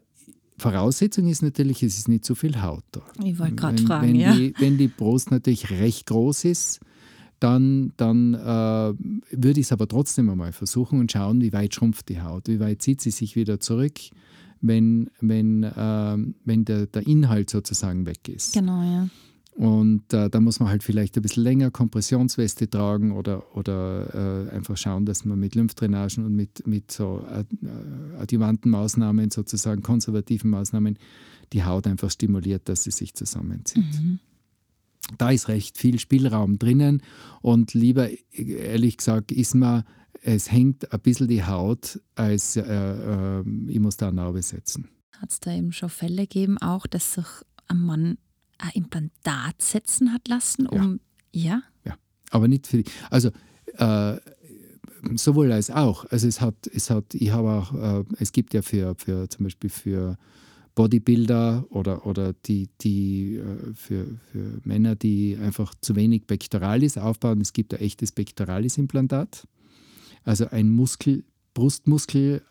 Voraussetzung 0.57 1.27
ist 1.27 1.43
natürlich, 1.43 1.83
es 1.83 1.97
ist 1.97 2.07
nicht 2.07 2.25
zu 2.25 2.33
viel 2.33 2.61
Haut 2.61 2.83
da. 2.91 3.01
Ich 3.23 3.37
wollte 3.37 3.55
gerade 3.55 3.83
fragen, 3.83 4.07
wenn 4.07 4.15
ja. 4.15 4.35
Die, 4.35 4.53
wenn 4.57 4.77
die 4.77 4.87
Brust 4.87 5.29
natürlich 5.29 5.69
recht 5.69 6.07
groß 6.07 6.45
ist, 6.45 6.79
dann, 7.39 7.93
dann 7.97 8.33
äh, 8.33 8.93
würde 9.31 9.59
ich 9.59 9.67
es 9.67 9.71
aber 9.71 9.87
trotzdem 9.87 10.29
einmal 10.29 10.53
versuchen 10.53 10.99
und 10.99 11.11
schauen, 11.11 11.41
wie 11.41 11.53
weit 11.53 11.75
schrumpft 11.75 12.09
die 12.09 12.21
Haut, 12.21 12.47
wie 12.47 12.59
weit 12.59 12.81
zieht 12.81 13.01
sie 13.01 13.11
sich 13.11 13.35
wieder 13.35 13.59
zurück, 13.59 13.99
wenn, 14.61 15.09
wenn, 15.19 15.63
äh, 15.63 16.17
wenn 16.45 16.65
der, 16.65 16.87
der 16.87 17.05
Inhalt 17.07 17.49
sozusagen 17.49 18.05
weg 18.05 18.27
ist. 18.27 18.53
Genau, 18.53 18.81
ja. 18.81 19.09
Und 19.57 20.13
äh, 20.13 20.29
da 20.29 20.39
muss 20.39 20.59
man 20.59 20.69
halt 20.69 20.83
vielleicht 20.83 21.15
ein 21.15 21.23
bisschen 21.23 21.41
länger 21.41 21.71
Kompressionsweste 21.71 22.69
tragen 22.69 23.11
oder, 23.11 23.55
oder 23.55 24.45
äh, 24.51 24.55
einfach 24.55 24.77
schauen, 24.77 25.07
dass 25.07 25.25
man 25.25 25.39
mit 25.39 25.55
Lymphdrainagen 25.55 26.25
und 26.25 26.35
mit, 26.35 26.67
mit 26.67 26.91
so 26.91 27.25
äh, 27.27 27.43
adjuvanten 28.19 28.69
Maßnahmen, 28.69 29.31
sozusagen 29.31 29.81
konservativen 29.81 30.51
Maßnahmen, 30.51 30.99
die 31.53 31.63
Haut 31.63 31.87
einfach 31.87 32.11
stimuliert, 32.11 32.69
dass 32.69 32.83
sie 32.83 32.91
sich 32.91 33.15
zusammenzieht. 33.15 33.83
Mhm. 33.99 34.19
Da 35.17 35.31
ist 35.31 35.47
recht 35.47 35.79
viel 35.79 35.97
Spielraum 35.97 36.59
drinnen 36.59 37.01
und 37.41 37.73
lieber, 37.73 38.09
ehrlich 38.31 38.97
gesagt, 38.97 39.31
ist 39.31 39.55
man 39.55 39.85
es 40.21 40.51
hängt 40.51 40.91
ein 40.91 40.99
bisschen 40.99 41.27
die 41.27 41.43
Haut, 41.43 41.99
als 42.15 42.55
äh, 42.55 42.61
äh, 42.61 43.43
ich 43.67 43.79
muss 43.79 43.97
da 43.97 44.07
eine 44.07 44.17
Narbe 44.17 44.41
setzen. 44.41 44.89
Hat 45.19 45.31
es 45.31 45.39
da 45.39 45.53
eben 45.53 45.71
schon 45.71 45.89
Fälle 45.89 46.23
gegeben, 46.23 46.57
auch, 46.57 46.87
dass 46.87 47.13
sich 47.13 47.25
ein 47.67 47.79
Mann 47.79 48.17
ein 48.59 48.71
Implantat 48.73 49.61
setzen 49.61 50.13
hat 50.13 50.27
lassen, 50.27 50.67
um. 50.67 50.99
Ja? 51.31 51.61
Ja, 51.85 51.91
ja. 51.91 51.97
aber 52.31 52.47
nicht 52.47 52.67
für 52.67 52.83
die. 52.83 52.91
Also, 53.09 53.31
äh, 53.73 54.17
sowohl 55.15 55.51
als 55.51 55.69
auch. 55.69 56.05
Also, 56.05 56.27
es 56.27 56.41
hat, 56.41 56.67
es 56.67 56.89
hat, 56.89 57.13
ich 57.13 57.31
habe 57.31 57.49
auch, 57.49 57.73
äh, 57.73 58.03
es 58.19 58.31
gibt 58.31 58.53
ja 58.53 58.61
für, 58.61 58.95
für 58.95 59.29
zum 59.29 59.45
Beispiel 59.45 59.69
für 59.69 60.17
Bodybuilder 60.75 61.65
oder, 61.69 62.05
oder 62.05 62.33
die, 62.33 62.69
die 62.81 63.37
äh, 63.37 63.73
für, 63.73 64.19
für 64.31 64.61
Männer, 64.63 64.95
die 64.95 65.37
einfach 65.41 65.73
zu 65.81 65.95
wenig 65.95 66.27
Pectoralis 66.27 66.97
aufbauen, 66.97 67.41
es 67.41 67.53
gibt 67.53 67.73
ein 67.73 67.81
echtes 67.81 68.11
Pectoralis-Implantat 68.11 69.47
also 70.27 70.49
ein 70.49 70.69
Muskel, 70.69 71.23
Brustmuskel 71.53 72.41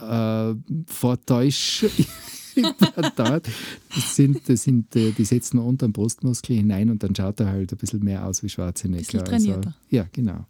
äh, 0.00 0.54
Vortäusch-Implantat. 0.86 3.48
Das 3.94 4.16
sind, 4.16 4.48
das 4.48 4.62
sind, 4.62 4.96
äh, 4.96 5.12
die 5.12 5.24
setzen 5.24 5.58
unter 5.58 5.86
den 5.86 5.92
Brustmuskel 5.92 6.56
hinein 6.56 6.88
und 6.90 7.02
dann 7.02 7.14
schaut 7.14 7.40
er 7.40 7.48
halt 7.48 7.72
ein 7.72 7.78
bisschen 7.78 8.04
mehr 8.04 8.26
aus 8.26 8.42
wie 8.42 8.48
Schwarzenegger. 8.48 9.30
Also, 9.30 9.60
ja, 9.90 10.06
genau. 10.12 10.46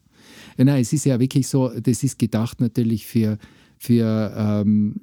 Ja, 0.56 0.64
nein, 0.64 0.82
es 0.82 0.92
ist 0.92 1.04
ja 1.04 1.18
wirklich 1.20 1.48
so, 1.48 1.68
das 1.68 2.02
ist 2.02 2.18
gedacht 2.18 2.60
natürlich 2.60 3.06
für, 3.06 3.38
für 3.78 4.32
ähm, 4.36 4.96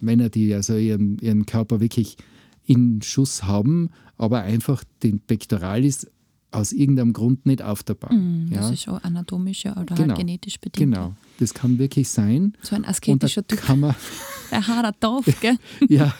Männer, 0.00 0.28
die 0.28 0.52
also 0.54 0.76
ihren, 0.76 1.18
ihren 1.18 1.46
Körper 1.46 1.80
wirklich 1.80 2.16
in 2.66 3.00
Schuss 3.02 3.44
haben, 3.44 3.90
aber 4.16 4.42
einfach 4.42 4.84
den 5.02 5.20
Pectoralis 5.20 6.06
aus 6.50 6.72
irgendeinem 6.72 7.12
Grund 7.12 7.44
nicht 7.46 7.62
auftabbar. 7.62 8.12
Mhm, 8.12 8.48
ja? 8.50 8.60
Das 8.60 8.70
ist 8.70 8.82
schon 8.82 8.98
anatomisch 8.98 9.66
oder 9.66 9.84
Genau. 9.84 10.08
halt 10.08 10.16
genetisch 10.18 10.58
bedingt. 10.60 10.94
Genau, 10.94 11.14
das 11.38 11.52
kann 11.52 11.78
wirklich 11.78 12.08
sein. 12.08 12.54
So 12.62 12.74
ein 12.74 12.84
asketischer 12.86 13.46
Typ. 13.46 13.60
kann 13.60 13.80
man, 13.80 13.94
Der 14.50 14.66
Hader 14.66 14.92
drauf, 14.98 15.26
gell? 15.42 15.58
ja, 15.88 16.14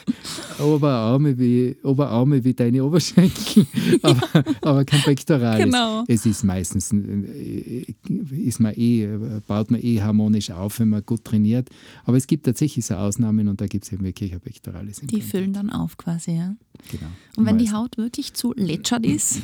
Oberarme 0.59 1.37
wie, 1.39 1.75
Oberarme 1.83 2.43
wie 2.43 2.53
deine 2.53 2.83
Oberschenkel, 2.83 3.65
aber, 4.03 4.45
aber 4.61 4.85
kein 4.85 5.01
Pektoralis. 5.01 5.65
Genau. 5.65 6.03
Es 6.07 6.25
ist 6.27 6.43
meistens, 6.43 6.91
äh, 6.93 7.85
ist 8.31 8.59
man 8.59 8.73
eh, 8.75 9.07
baut 9.47 9.71
man 9.71 9.81
eh 9.81 10.01
harmonisch 10.01 10.51
auf, 10.51 10.79
wenn 10.79 10.89
man 10.89 11.03
gut 11.05 11.23
trainiert. 11.23 11.69
Aber 12.05 12.17
es 12.17 12.27
gibt 12.27 12.45
tatsächlich 12.45 12.85
so 12.85 12.95
Ausnahmen 12.95 13.47
und 13.47 13.61
da 13.61 13.65
gibt 13.67 13.85
es 13.85 13.91
eben 13.91 14.03
wirklich 14.03 14.33
ein 14.33 14.41
Pektoralis. 14.41 15.01
Die 15.03 15.21
füllen 15.21 15.53
dann 15.53 15.71
auf 15.71 15.97
quasi, 15.97 16.31
ja. 16.33 16.55
Genau. 16.91 17.07
Und 17.35 17.45
wenn 17.45 17.57
die. 17.57 17.69
Haut 17.69 17.97
wirklich 17.97 18.33
zu 18.33 18.51
lätschert 18.55 19.05
ist, 19.05 19.41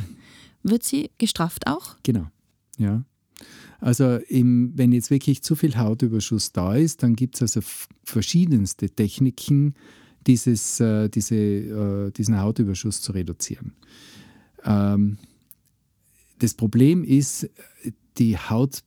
wird 0.66 0.84
sie 0.84 1.12
gestrafft 1.18 1.68
auch? 1.68 1.96
Genau, 2.04 2.28
ja. 2.78 3.04
Also 3.80 4.18
im, 4.30 4.72
wenn 4.76 4.92
jetzt 4.92 5.12
wirklich 5.12 5.44
zu 5.44 5.56
viel 5.56 5.78
Hautüberschuss 5.78 6.52
da 6.52 6.76
ist, 6.76 7.04
dann 7.04 7.16
gibt 7.16 7.36
es 7.36 7.42
also 7.42 7.62
verschiedenste 8.04 8.90
Techniken, 8.90 9.76
dieses, 10.26 10.80
äh, 10.80 11.10
diese, 11.10 11.36
äh, 11.36 12.12
diesen 12.12 12.40
Hautüberschuss 12.40 13.02
zu 13.02 13.12
reduzieren. 13.12 13.74
Ähm, 14.64 15.18
das 16.40 16.54
Problem 16.54 17.04
ist, 17.04 17.50
die 18.18 18.38
Haut 18.38 18.84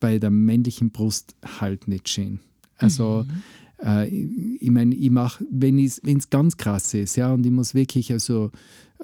bei 0.00 0.18
der 0.18 0.30
männlichen 0.30 0.90
Brust 0.90 1.34
halt 1.60 1.88
nicht 1.88 2.08
schön. 2.08 2.40
Also 2.76 3.26
äh, 3.82 4.08
ich 4.08 4.62
ich 4.62 4.70
meine, 4.70 4.94
ich 4.94 5.10
mache, 5.10 5.44
wenn 5.50 5.78
es 5.78 6.30
ganz 6.30 6.56
krass 6.56 6.94
ist, 6.94 7.16
ja, 7.16 7.32
und 7.32 7.44
ich 7.44 7.52
muss 7.52 7.74
wirklich 7.74 8.12
also 8.12 8.50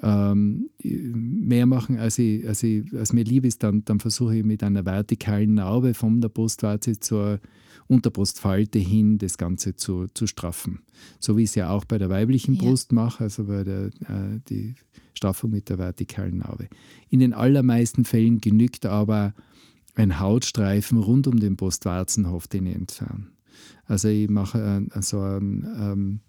ähm, 0.03 0.69
mehr 0.83 1.65
machen, 1.65 1.97
als, 1.97 2.19
ich, 2.19 2.45
als, 2.47 2.61
ich, 2.61 2.93
als 2.93 3.13
mir 3.13 3.23
lieb 3.23 3.45
ist, 3.45 3.63
dann, 3.63 3.85
dann 3.85 3.99
versuche 3.99 4.37
ich 4.37 4.43
mit 4.43 4.61
einer 4.61 4.85
vertikalen 4.85 5.55
Narbe 5.55 5.93
von 5.93 6.19
der 6.19 6.29
Brustwarze 6.29 6.99
zur 6.99 7.39
Unterbrustfalte 7.87 8.79
hin 8.79 9.17
das 9.17 9.37
Ganze 9.37 9.75
zu, 9.75 10.07
zu 10.13 10.27
straffen. 10.27 10.81
So 11.19 11.37
wie 11.37 11.43
ich 11.43 11.49
es 11.49 11.55
ja 11.55 11.69
auch 11.69 11.85
bei 11.85 11.97
der 11.97 12.09
weiblichen 12.09 12.55
Ja. 12.55 12.63
Brust 12.63 12.91
mache, 12.91 13.23
also 13.23 13.45
bei 13.45 13.63
der 13.63 13.85
äh, 13.85 14.39
die 14.49 14.75
Straffung 15.13 15.51
mit 15.51 15.69
der 15.69 15.77
vertikalen 15.77 16.37
Narbe. 16.37 16.67
In 17.09 17.19
den 17.19 17.33
allermeisten 17.33 18.03
Fällen 18.03 18.41
genügt 18.41 18.85
aber 18.85 19.33
ein 19.95 20.19
Hautstreifen 20.19 20.97
rund 20.97 21.27
um 21.27 21.39
den 21.39 21.55
Brustwarzenhof, 21.55 22.47
den 22.47 22.65
ich 22.65 22.75
entferne. 22.75 23.27
Also 23.85 24.07
ich 24.07 24.29
mache 24.29 24.81
äh, 24.93 25.01
so 25.01 25.21
ein, 25.21 25.67
ähm, 25.77 26.19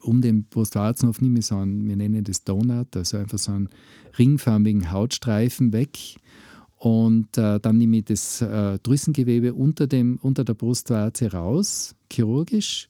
um 0.00 0.20
den 0.20 0.44
Brustwarzenhof 0.44 1.20
nehme 1.20 1.40
ich 1.40 1.46
so 1.46 1.56
einen, 1.56 1.86
wir 1.86 1.96
nennen 1.96 2.24
das 2.24 2.44
Donut, 2.44 2.96
also 2.96 3.16
einfach 3.18 3.38
so 3.38 3.52
einen 3.52 3.68
ringförmigen 4.18 4.90
Hautstreifen 4.90 5.72
weg. 5.72 5.98
Und 6.76 7.36
äh, 7.36 7.58
dann 7.58 7.78
nehme 7.78 7.98
ich 7.98 8.04
das 8.04 8.40
äh, 8.40 8.78
Drüsengewebe 8.78 9.54
unter, 9.54 9.86
dem, 9.86 10.18
unter 10.22 10.44
der 10.44 10.54
Brustwarze 10.54 11.32
raus, 11.32 11.96
chirurgisch, 12.10 12.88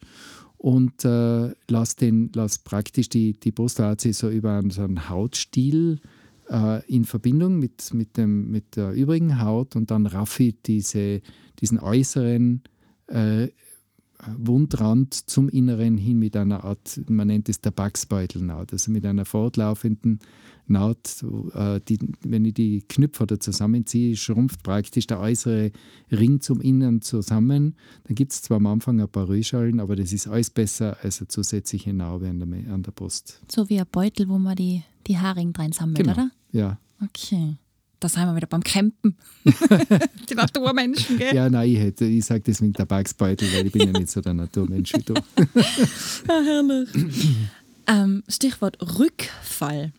und 0.59 1.05
äh, 1.05 1.53
lass, 1.69 1.97
den, 1.97 2.33
praktisch 2.65 3.09
die, 3.09 3.39
die 3.39 3.53
Brustwarze 3.53 4.13
so 4.13 4.29
über 4.29 4.59
einen, 4.59 4.71
so 4.71 4.83
einen 4.83 5.09
Hautstiel 5.09 6.01
äh, 6.51 6.85
in 6.87 7.05
Verbindung 7.05 7.59
mit, 7.59 7.95
mit, 7.95 8.17
dem, 8.17 8.51
mit 8.51 8.77
der 8.77 8.93
übrigen 8.93 9.41
Haut 9.41 9.77
und 9.77 9.91
dann 9.91 10.07
raffe 10.07 10.43
ich 10.45 10.57
diese, 10.67 11.23
diesen 11.61 11.79
äußeren 11.79 12.63
äh, 13.07 13.49
Wundrand 14.37 15.15
zum 15.15 15.49
Inneren 15.49 15.97
hin 15.97 16.19
mit 16.19 16.37
einer 16.37 16.65
Art, 16.65 17.01
man 17.09 17.29
nennt 17.29 17.49
es 17.49 17.61
Tabaksbeutelnaht, 17.61 18.73
also 18.73 18.91
mit 18.91 19.07
einer 19.07 19.25
fortlaufenden 19.25 20.19
Naht, 20.71 21.25
äh, 21.55 21.81
die, 21.89 21.99
wenn 22.23 22.45
ich 22.45 22.53
die 22.55 22.83
Knöpfe 22.87 23.27
da 23.27 23.41
zusammenziehe, 23.41 24.17
schrumpft 24.17 24.63
praktisch 24.63 25.07
der 25.07 25.19
äußere 25.19 25.73
Ring 26.13 26.41
zum 26.43 26.61
Innern 26.61 27.01
zusammen. 27.01 27.75
Dann 28.05 28.15
gibt 28.15 28.33
es 28.33 28.43
zwar 28.43 28.59
am 28.59 28.67
Anfang 28.67 29.01
ein 29.01 29.09
paar 29.09 29.29
Rührschalen, 29.29 29.81
aber 29.81 29.97
das 29.97 30.13
ist 30.13 30.27
alles 30.29 30.51
besser 30.51 30.99
als 31.03 31.21
eine 31.21 31.29
zusätzliche 31.29 31.95
Narbe 31.95 32.29
an 32.29 32.39
der, 32.41 32.75
an 32.75 32.83
der 32.83 32.91
Brust. 32.93 33.41
So 33.51 33.69
wie 33.71 33.81
ein 33.81 33.87
Beutel, 33.91 34.29
wo 34.29 34.39
man 34.39 34.57
die, 34.57 34.83
die 35.07 35.17
Haarigen 35.17 35.55
drin 35.55 35.73
sammelt, 35.73 35.99
Genau. 35.99 36.13
oder? 36.13 36.31
Ja. 36.53 36.79
Okay. 37.03 37.57
Da 38.01 38.09
sind 38.09 38.25
wir 38.27 38.37
wieder 38.37 38.47
beim 38.47 38.63
Campen. 38.63 39.17
die 40.31 40.35
Naturmenschen, 40.35 41.19
gell? 41.19 41.35
Ja, 41.35 41.51
nein, 41.51 41.69
ich, 41.71 41.79
hätte- 41.79 42.05
ich 42.05 42.25
sage 42.25 42.43
deswegen 42.47 42.73
Tabaksbeutel, 42.73 43.49
weil 43.53 43.67
ich 43.67 43.73
bin 43.73 43.93
ja 43.93 43.99
nicht 43.99 44.11
so 44.11 44.21
der 44.21 44.35
Naturmensch 44.35 44.93
wie 44.95 45.03
du. 45.03 45.15
Ah, 46.29 46.41
herrlich. 46.45 46.89
ähm, 47.89 48.23
Stichwort 48.29 48.79
Rückfall. 48.99 49.93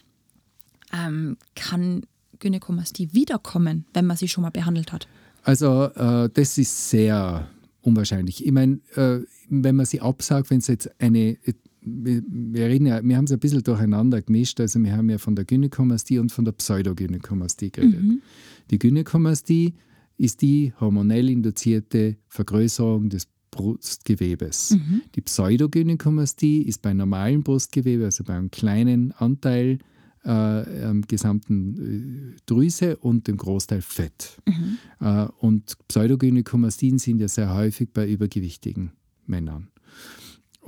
Ähm, 0.94 1.38
kann 1.56 2.04
Gynäkomastie 2.40 3.10
wiederkommen, 3.14 3.86
wenn 3.94 4.06
man 4.06 4.16
sie 4.18 4.28
schon 4.28 4.44
mal 4.44 4.50
behandelt 4.50 4.92
hat? 4.94 5.08
Also 5.44 5.86
äh, 5.96 6.30
das 6.34 6.58
ist 6.58 6.90
sehr 6.90 7.48
unwahrscheinlich. 7.82 8.46
Ich 8.46 8.52
meine, 8.52 8.80
äh, 8.96 9.20
wenn 9.50 9.76
man 9.76 9.86
sie 9.86 10.00
absagt, 10.02 10.50
wenn 10.50 10.60
es 10.60 10.68
jetzt 10.68 10.90
eine, 11.02 11.38
wir, 12.04 12.24
wir 12.28 12.66
reden 12.68 12.86
ja, 12.86 13.04
wir 13.04 13.18
haben 13.18 13.26
es 13.26 13.32
ein 13.32 13.40
bisschen 13.40 13.64
durcheinander 13.64 14.22
gemischt, 14.22 14.60
also 14.60 14.82
wir 14.82 14.96
haben 14.96 15.10
ja 15.10 15.18
von 15.18 15.36
der 15.36 15.46
Gynäkomastie 15.46 16.20
und 16.20 16.32
von 16.32 16.46
der 16.46 16.52
Pseudogynäkomastie 16.54 17.72
geredet. 17.72 18.02
Die 18.72 18.80
Gynäkomastie 18.80 19.74
ist 20.18 20.42
die 20.42 20.74
hormonell 20.80 21.30
induzierte 21.30 22.18
Vergrößerung 22.28 23.10
des 23.10 23.28
Brustgewebes. 23.52 24.78
Die 25.16 25.22
Pseudogynäkomastie 25.22 26.62
ist 26.62 26.82
bei 26.82 26.94
normalem 26.94 27.44
Brustgewebe, 27.44 28.06
also 28.06 28.24
bei 28.24 28.36
einem 28.36 28.52
kleinen 28.52 29.12
Anteil 29.14 29.80
äh, 30.24 30.30
am 30.84 31.02
gesamten 31.08 32.36
äh, 32.36 32.40
Drüse 32.46 32.98
und 32.98 33.28
dem 33.28 33.38
Großteil 33.38 33.82
Fett. 33.82 34.38
Äh, 35.00 35.28
und 35.40 35.78
Pseudogynäkomastien 35.88 37.00
sind 37.00 37.20
ja 37.20 37.28
sehr 37.28 37.54
häufig 37.54 37.90
bei 37.94 38.08
übergewichtigen 38.08 38.92
Männern. 39.26 39.70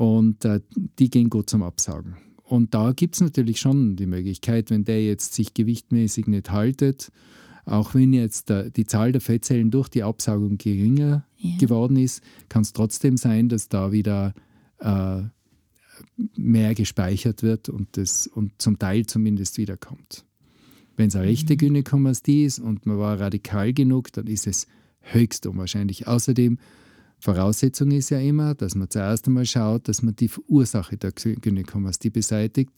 Und 0.02 0.46
äh, 0.46 0.62
die 0.98 1.12
gehen 1.12 1.30
gut 1.30 1.48
zum 1.48 1.62
Absaugen. 1.62 2.16
Und 2.44 2.74
da 2.74 2.92
gibt 2.92 3.14
es 3.14 3.22
natürlich 3.22 3.60
schon 3.60 3.96
die 3.96 4.08
Möglichkeit, 4.08 4.72
wenn 4.72 4.84
der 4.84 5.06
jetzt 5.06 5.36
sich 5.36 5.54
gewichtmäßig 5.54 6.26
nicht 6.26 6.50
haltet, 6.50 7.12
auch 7.66 7.94
wenn 7.94 8.12
jetzt 8.12 8.50
der, 8.50 8.72
die 8.72 8.88
Zahl 8.88 9.12
der 9.12 9.22
Fettzellen 9.22 9.70
durch 9.70 9.90
die 9.90 10.02
Absaugung 10.02 10.58
geringer 10.58 11.28
Ja. 11.38 11.56
geworden 11.60 11.98
ist, 11.98 12.24
kann 12.50 12.64
es 12.64 12.74
trotzdem 12.74 13.16
sein, 13.16 13.48
dass 13.48 13.70
da 13.70 13.92
wieder 13.92 14.34
äh, 14.80 15.22
mehr 16.36 16.74
gespeichert 16.74 17.44
wird 17.44 17.70
und, 17.70 17.96
das, 17.96 18.26
und 18.26 18.60
zum 18.60 18.80
Teil 18.80 19.06
zumindest 19.06 19.60
wiederkommt. 19.60 20.26
Wenn 20.98 21.10
es 21.10 21.16
eine 21.16 21.28
rechte 21.28 21.56
Gynäkomastie 21.56 22.46
ist 22.46 22.58
und 22.58 22.88
man 22.88 22.98
war 22.98 23.20
radikal 23.20 23.72
genug, 23.72 24.12
dann 24.14 24.26
ist 24.26 24.48
es 24.48 24.66
höchst 25.02 25.46
unwahrscheinlich. 25.46 26.08
Außerdem, 26.08 26.58
Voraussetzung 27.22 27.92
ist 27.92 28.10
ja 28.10 28.20
immer, 28.20 28.56
dass 28.56 28.76
man 28.76 28.90
zuerst 28.90 29.28
einmal 29.28 29.46
schaut, 29.46 29.88
dass 29.88 30.02
man 30.02 30.16
die 30.16 30.30
Ursache 30.48 30.98
der 30.98 31.12
Gyn- 31.12 31.40
Gynäkomastie 31.40 32.10
beseitigt. 32.10 32.72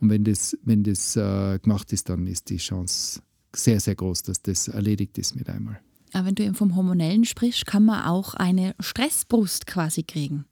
Und 0.00 0.10
wenn 0.10 0.24
das, 0.24 0.56
wenn 0.64 0.82
das 0.82 1.16
äh, 1.16 1.58
gemacht 1.58 1.92
ist, 1.92 2.08
dann 2.08 2.26
ist 2.26 2.50
die 2.50 2.56
Chance 2.56 3.20
sehr, 3.54 3.78
sehr 3.80 3.94
groß, 3.94 4.22
dass 4.22 4.42
das 4.42 4.68
erledigt 4.68 5.18
ist 5.18 5.36
mit 5.36 5.48
einmal. 5.48 5.80
Aber 6.12 6.26
wenn 6.26 6.34
du 6.34 6.44
eben 6.44 6.54
vom 6.54 6.76
Hormonellen 6.76 7.24
sprichst, 7.24 7.66
kann 7.66 7.84
man 7.84 8.04
auch 8.04 8.34
eine 8.34 8.74
Stressbrust 8.80 9.66
quasi 9.66 10.02
kriegen. 10.02 10.46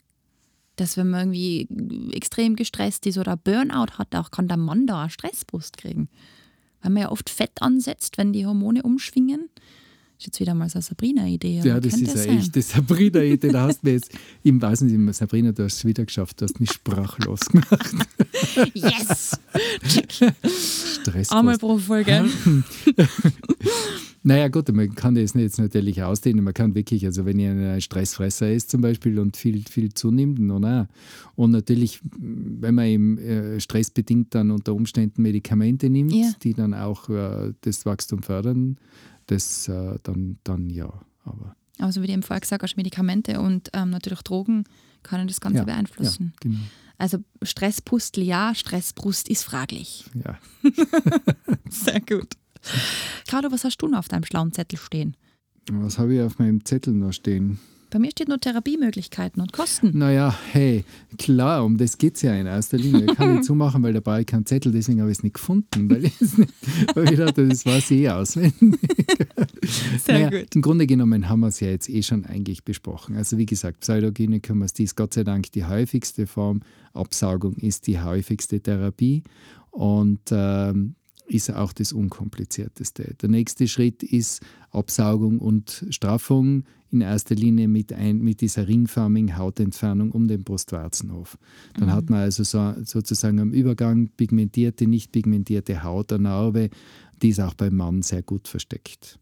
Dass 0.77 0.97
wenn 0.97 1.11
man 1.11 1.33
irgendwie 1.33 2.13
extrem 2.13 2.57
gestresst 2.57 3.07
ist 3.07 3.19
oder 3.19 3.37
Burnout 3.37 3.99
hat, 3.99 4.15
auch 4.15 4.31
kann 4.31 4.49
der 4.49 4.57
Mann 4.57 4.87
da 4.87 5.03
eine 5.03 5.11
Stressbrust 5.11 5.77
kriegen. 5.77 6.09
Weil 6.81 6.93
man 6.93 7.03
ja 7.03 7.11
oft 7.11 7.31
Fett 7.31 7.63
ansetzt, 7.63 8.19
wenn 8.19 8.33
die 8.33 8.45
Hormone 8.45 8.83
umschwingen. 8.83 9.49
Ist 10.23 10.27
jetzt 10.27 10.39
wieder 10.39 10.55
mal 10.55 10.69
so 10.69 10.77
eine 10.77 10.83
Sabrina-Idee. 10.85 11.63
Ja, 11.65 11.81
das 11.81 11.95
ist 11.95 12.15
ja 12.15 12.17
sein. 12.17 12.39
echt 12.39 12.55
das 12.55 12.71
Sabrina-Idee. 12.71 13.49
Da 13.49 13.63
hast 13.63 13.83
du 13.83 13.89
mir 13.89 13.95
jetzt, 13.95 14.13
ich 14.45 14.63
weiß 14.63 14.83
nicht, 14.83 15.15
Sabrina, 15.17 15.51
du 15.51 15.65
hast 15.65 15.79
es 15.79 15.85
wieder 15.85 16.05
geschafft, 16.05 16.41
du 16.41 16.45
hast 16.45 16.61
mich 16.61 16.71
sprachlos 16.71 17.41
gemacht. 17.41 17.93
Yes! 18.73 19.37
Stress. 21.03 21.31
Einmal 21.33 21.59
pro 21.59 21.77
Folge. 21.77 22.25
Naja, 24.25 24.47
gut, 24.47 24.73
man 24.73 24.95
kann 24.95 25.17
das 25.17 25.35
jetzt 25.35 25.59
natürlich 25.59 26.01
ausdehnen. 26.01 26.45
Man 26.45 26.55
kann 26.55 26.77
wirklich, 26.77 27.05
also 27.05 27.25
wenn 27.27 27.41
ihr 27.41 27.51
ein 27.51 27.81
Stressfresser 27.81 28.53
ist 28.53 28.71
zum 28.71 28.81
Beispiel 28.81 29.19
und 29.19 29.37
viel, 29.37 29.65
viel 29.69 29.93
zunimmt, 29.93 30.39
na. 30.39 30.87
und 31.35 31.51
natürlich, 31.51 31.99
wenn 32.21 32.77
man 32.77 32.87
eben 32.87 33.19
äh, 33.19 33.59
stressbedingt 33.59 34.33
dann 34.33 34.53
unter 34.53 34.75
Umständen 34.75 35.23
Medikamente 35.23 35.91
nimmt, 35.91 36.13
Ja. 36.13 36.31
die 36.41 36.55
dann 36.55 36.73
auch 36.73 37.09
äh, 37.09 37.53
das 37.63 37.85
Wachstum 37.85 38.23
fördern, 38.23 38.77
das 39.33 39.69
äh, 39.69 39.99
dann, 40.03 40.39
dann 40.45 40.71
ja. 40.71 40.93
Aber 41.25 41.57
Also 41.79 42.03
wie 42.03 42.07
du 42.07 42.13
eben 42.13 42.23
vorher 42.23 42.41
gesagt 42.41 42.63
hast, 42.63 42.77
Medikamente 42.77 43.41
und 43.41 43.71
ähm, 43.73 43.91
natürlich 43.91 44.23
Drogen 44.23 44.65
können 45.03 45.29
das 45.29 45.41
Ganze 45.41 45.59
ja, 45.59 45.65
beeinflussen. 45.65 46.33
Ja, 46.35 46.51
genau. 46.51 46.61
Also 46.99 47.19
Stresspustel 47.43 48.23
ja, 48.23 48.55
Stressbrust 48.55 49.29
ist 49.29 49.43
fraglich. 49.43 50.05
Ja. 50.15 50.39
Sehr 51.69 52.01
gut. 52.01 52.35
Carlo, 53.27 53.51
was 53.51 53.65
hast 53.65 53.79
du 53.79 53.89
noch 53.89 53.99
auf 53.99 54.09
deinem 54.09 54.25
schlauen 54.25 54.53
Zettel 54.53 54.79
stehen? 54.79 55.17
Was 55.71 55.99
habe 55.99 56.15
ich 56.15 56.21
auf 56.21 56.39
meinem 56.39 56.65
Zettel 56.65 56.95
noch 56.95 57.13
stehen? 57.13 57.59
Bei 57.93 57.99
mir 57.99 58.11
steht 58.11 58.29
nur 58.29 58.41
Therapiemöglichkeiten 58.41 59.43
und 59.43 59.53
Kosten. 59.53 59.91
Naja, 59.93 60.35
hey, 60.53 60.83
klar, 61.19 61.63
um 61.63 61.77
das 61.77 61.99
geht 61.99 62.17
es 62.17 62.23
ja 62.23 62.33
in 62.33 62.47
erster 62.47 62.79
Linie. 62.79 63.05
Ich 63.05 63.17
kann 63.17 63.33
nicht 63.35 63.45
zumachen, 63.45 63.83
weil 63.83 63.93
dabei 63.93 64.25
kein 64.25 64.47
Zettel, 64.47 64.73
deswegen 64.73 65.03
habe 65.03 65.11
ich 65.11 65.19
es 65.19 65.23
nicht 65.23 65.35
gefunden, 65.35 65.91
weil 65.91 66.07
ich, 66.07 66.19
nicht, 66.19 66.51
weil 66.95 67.13
ich 67.13 67.19
dachte, 67.19 67.47
das 67.47 67.67
war 67.67 67.79
eh 67.91 68.09
auswendig. 68.09 68.81
Sehr 70.07 70.21
naja, 70.21 70.41
gut. 70.41 70.55
Im 70.55 70.63
Grunde 70.63 70.87
genommen 70.87 71.29
haben 71.29 71.41
wir 71.41 71.49
es 71.49 71.61
ja 71.61 71.69
jetzt 71.69 71.91
eh 71.91 72.03
schon 72.03 72.25
eigentlich 72.25 72.65
besprochen. 72.65 73.15
Also 73.15 73.37
wie 73.37 73.45
gesagt, 73.45 73.81
Pseudogynäkomastie 73.81 74.85
ist 74.85 74.97
Gott 74.97 75.13
sei 75.13 75.23
Dank 75.23 75.53
die 75.53 75.67
häufigste 75.67 76.27
Form. 76.27 76.61
Absaugung 76.95 77.57
ist 77.57 77.87
die 77.89 78.01
häufigste 78.01 78.59
Therapie 78.61 79.23
und 79.71 80.21
ähm, 80.31 80.95
ist 81.27 81.51
auch 81.51 81.73
das 81.73 81.93
unkomplizierteste. 81.93 83.15
Der 83.21 83.29
nächste 83.29 83.69
Schritt 83.69 84.03
ist 84.03 84.43
Absaugung 84.71 85.39
und 85.39 85.87
Straffung 85.91 86.65
in 86.91 87.01
erster 87.01 87.35
Linie 87.35 87.69
mit, 87.69 87.93
ein, 87.93 88.19
mit 88.19 88.41
dieser 88.41 88.69
ringförmigen 88.69 89.37
Hautentfernung 89.37 90.13
um 90.13 90.29
den 90.29 90.45
Brustwarzenhof. 90.45 91.39
Dann 91.75 91.87
mhm. 91.87 91.93
hat 91.93 92.11
man 92.11 92.21
also 92.21 92.45
so, 92.45 92.75
sozusagen 92.85 93.41
am 93.41 93.53
Übergang 93.53 94.09
pigmentierte, 94.09 94.87
nicht 94.87 95.11
pigmentierte 95.11 95.83
Haut, 95.83 96.13
eine 96.13 96.25
Narbe, 96.25 96.71
die 97.23 97.31
ist 97.31 97.41
auch 97.41 97.55
beim 97.55 97.77
Mann 97.77 98.03
sehr 98.03 98.23
gut 98.23 98.47
versteckt. 98.47 99.19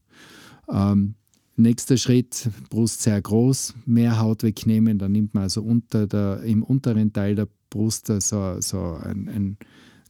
Ähm, 0.68 1.14
nächster 1.56 1.96
Schritt, 1.96 2.48
Brust 2.70 3.02
sehr 3.02 3.20
groß, 3.20 3.74
mehr 3.86 4.18
Haut 4.18 4.42
wegnehmen, 4.42 4.98
dann 4.98 5.12
nimmt 5.12 5.34
man 5.34 5.44
also 5.44 5.62
unter 5.62 6.06
der, 6.06 6.42
im 6.42 6.62
unteren 6.62 7.12
Teil 7.12 7.36
der 7.36 7.48
Brust 7.68 8.06
so, 8.06 8.60
so 8.60 8.98
ein, 9.00 9.28
ein 9.28 9.56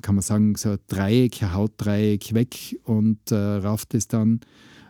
kann 0.00 0.14
man 0.14 0.22
sagen, 0.22 0.54
so 0.56 0.70
ein 0.70 0.78
Dreieck, 0.88 1.42
ein 1.42 1.54
Hautdreieck 1.54 2.34
weg 2.34 2.78
und 2.84 3.30
äh, 3.30 3.36
rafft 3.36 3.94
es 3.94 4.08
dann. 4.08 4.40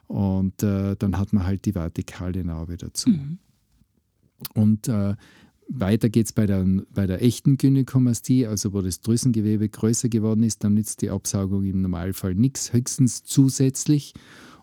Und 0.06 0.62
äh, 0.62 0.96
dann 0.96 1.18
hat 1.18 1.32
man 1.32 1.46
halt 1.46 1.64
die 1.66 1.74
vertikale 1.74 2.44
Narbe 2.44 2.76
dazu. 2.76 3.10
Mhm. 3.10 3.38
Und 4.54 4.88
äh, 4.88 5.14
weiter 5.68 6.08
geht 6.08 6.26
es 6.26 6.32
bei 6.32 6.46
der, 6.46 6.66
bei 6.92 7.06
der 7.06 7.22
echten 7.22 7.56
Gynäkomastie, 7.56 8.46
also 8.46 8.72
wo 8.72 8.82
das 8.82 9.00
Drüsengewebe 9.00 9.68
größer 9.68 10.08
geworden 10.08 10.42
ist, 10.42 10.64
dann 10.64 10.74
nützt 10.74 11.02
die 11.02 11.10
Absaugung 11.10 11.64
im 11.64 11.82
Normalfall 11.82 12.34
nichts, 12.34 12.72
höchstens 12.72 13.22
zusätzlich, 13.22 14.14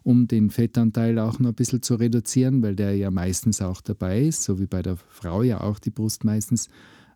um 0.04 0.28
den 0.28 0.50
Fettanteil 0.50 1.18
auch 1.20 1.40
noch 1.40 1.50
ein 1.50 1.56
bisschen 1.56 1.82
zu 1.82 1.96
reduzieren, 1.96 2.62
weil 2.62 2.76
der 2.76 2.96
ja 2.98 3.10
meistens 3.10 3.62
auch 3.62 3.80
dabei 3.80 4.24
ist, 4.24 4.44
so 4.44 4.60
wie 4.60 4.68
bei 4.68 4.82
der 4.82 4.98
Frau 4.98 5.44
ja 5.44 5.62
auch 5.62 5.80
die 5.80 5.92
Brust 5.92 6.26
meistens 6.26 6.68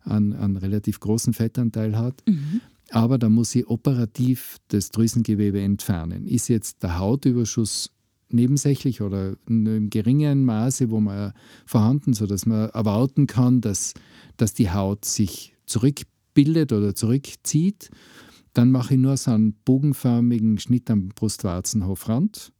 einen, 0.03 0.33
einen 0.33 0.57
relativ 0.57 0.99
großen 1.01 1.33
Fettanteil 1.33 1.97
hat. 1.97 2.23
Mhm 2.25 2.61
aber 2.91 3.17
da 3.17 3.29
muss 3.29 3.55
ich 3.55 3.67
operativ 3.67 4.57
das 4.67 4.91
Drüsengewebe 4.91 5.61
entfernen. 5.61 6.27
Ist 6.27 6.49
jetzt 6.49 6.83
der 6.83 6.99
Hautüberschuss 6.99 7.91
nebensächlich 8.29 9.01
oder 9.01 9.35
in 9.47 9.67
einem 9.67 9.89
geringen 9.89 10.45
Maße, 10.45 10.89
wo 10.89 10.99
man 10.99 11.33
vorhanden, 11.65 12.13
sodass 12.13 12.45
man 12.45 12.69
erwarten 12.69 13.27
kann, 13.27 13.61
dass, 13.61 13.93
dass 14.37 14.53
die 14.53 14.71
Haut 14.71 15.05
sich 15.05 15.55
zurückbildet 15.65 16.71
oder 16.73 16.95
zurückzieht, 16.95 17.89
dann 18.53 18.71
mache 18.71 18.95
ich 18.95 18.99
nur 18.99 19.15
so 19.17 19.31
einen 19.31 19.53
bogenförmigen 19.65 20.59
Schnitt 20.59 20.89
am 20.89 21.09
Brustwarzenhofrand 21.09 22.51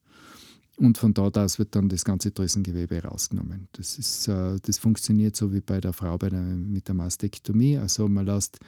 und 0.78 0.98
von 0.98 1.14
dort 1.14 1.38
aus 1.38 1.60
wird 1.60 1.76
dann 1.76 1.90
das 1.90 2.06
ganze 2.06 2.32
Drüsengewebe 2.32 3.04
rausgenommen. 3.04 3.68
Das, 3.74 3.98
ist, 3.98 4.28
äh, 4.28 4.58
das 4.62 4.80
funktioniert 4.80 5.36
so 5.36 5.54
wie 5.54 5.62
bei 5.62 5.80
der 5.80 5.94
Frau 5.94 6.18
bei 6.18 6.30
der, 6.30 6.42
mit 6.42 6.88
der 6.88 6.96
Mastektomie. 6.96 7.78
Also 7.78 8.08
man 8.08 8.26
lässt 8.26 8.60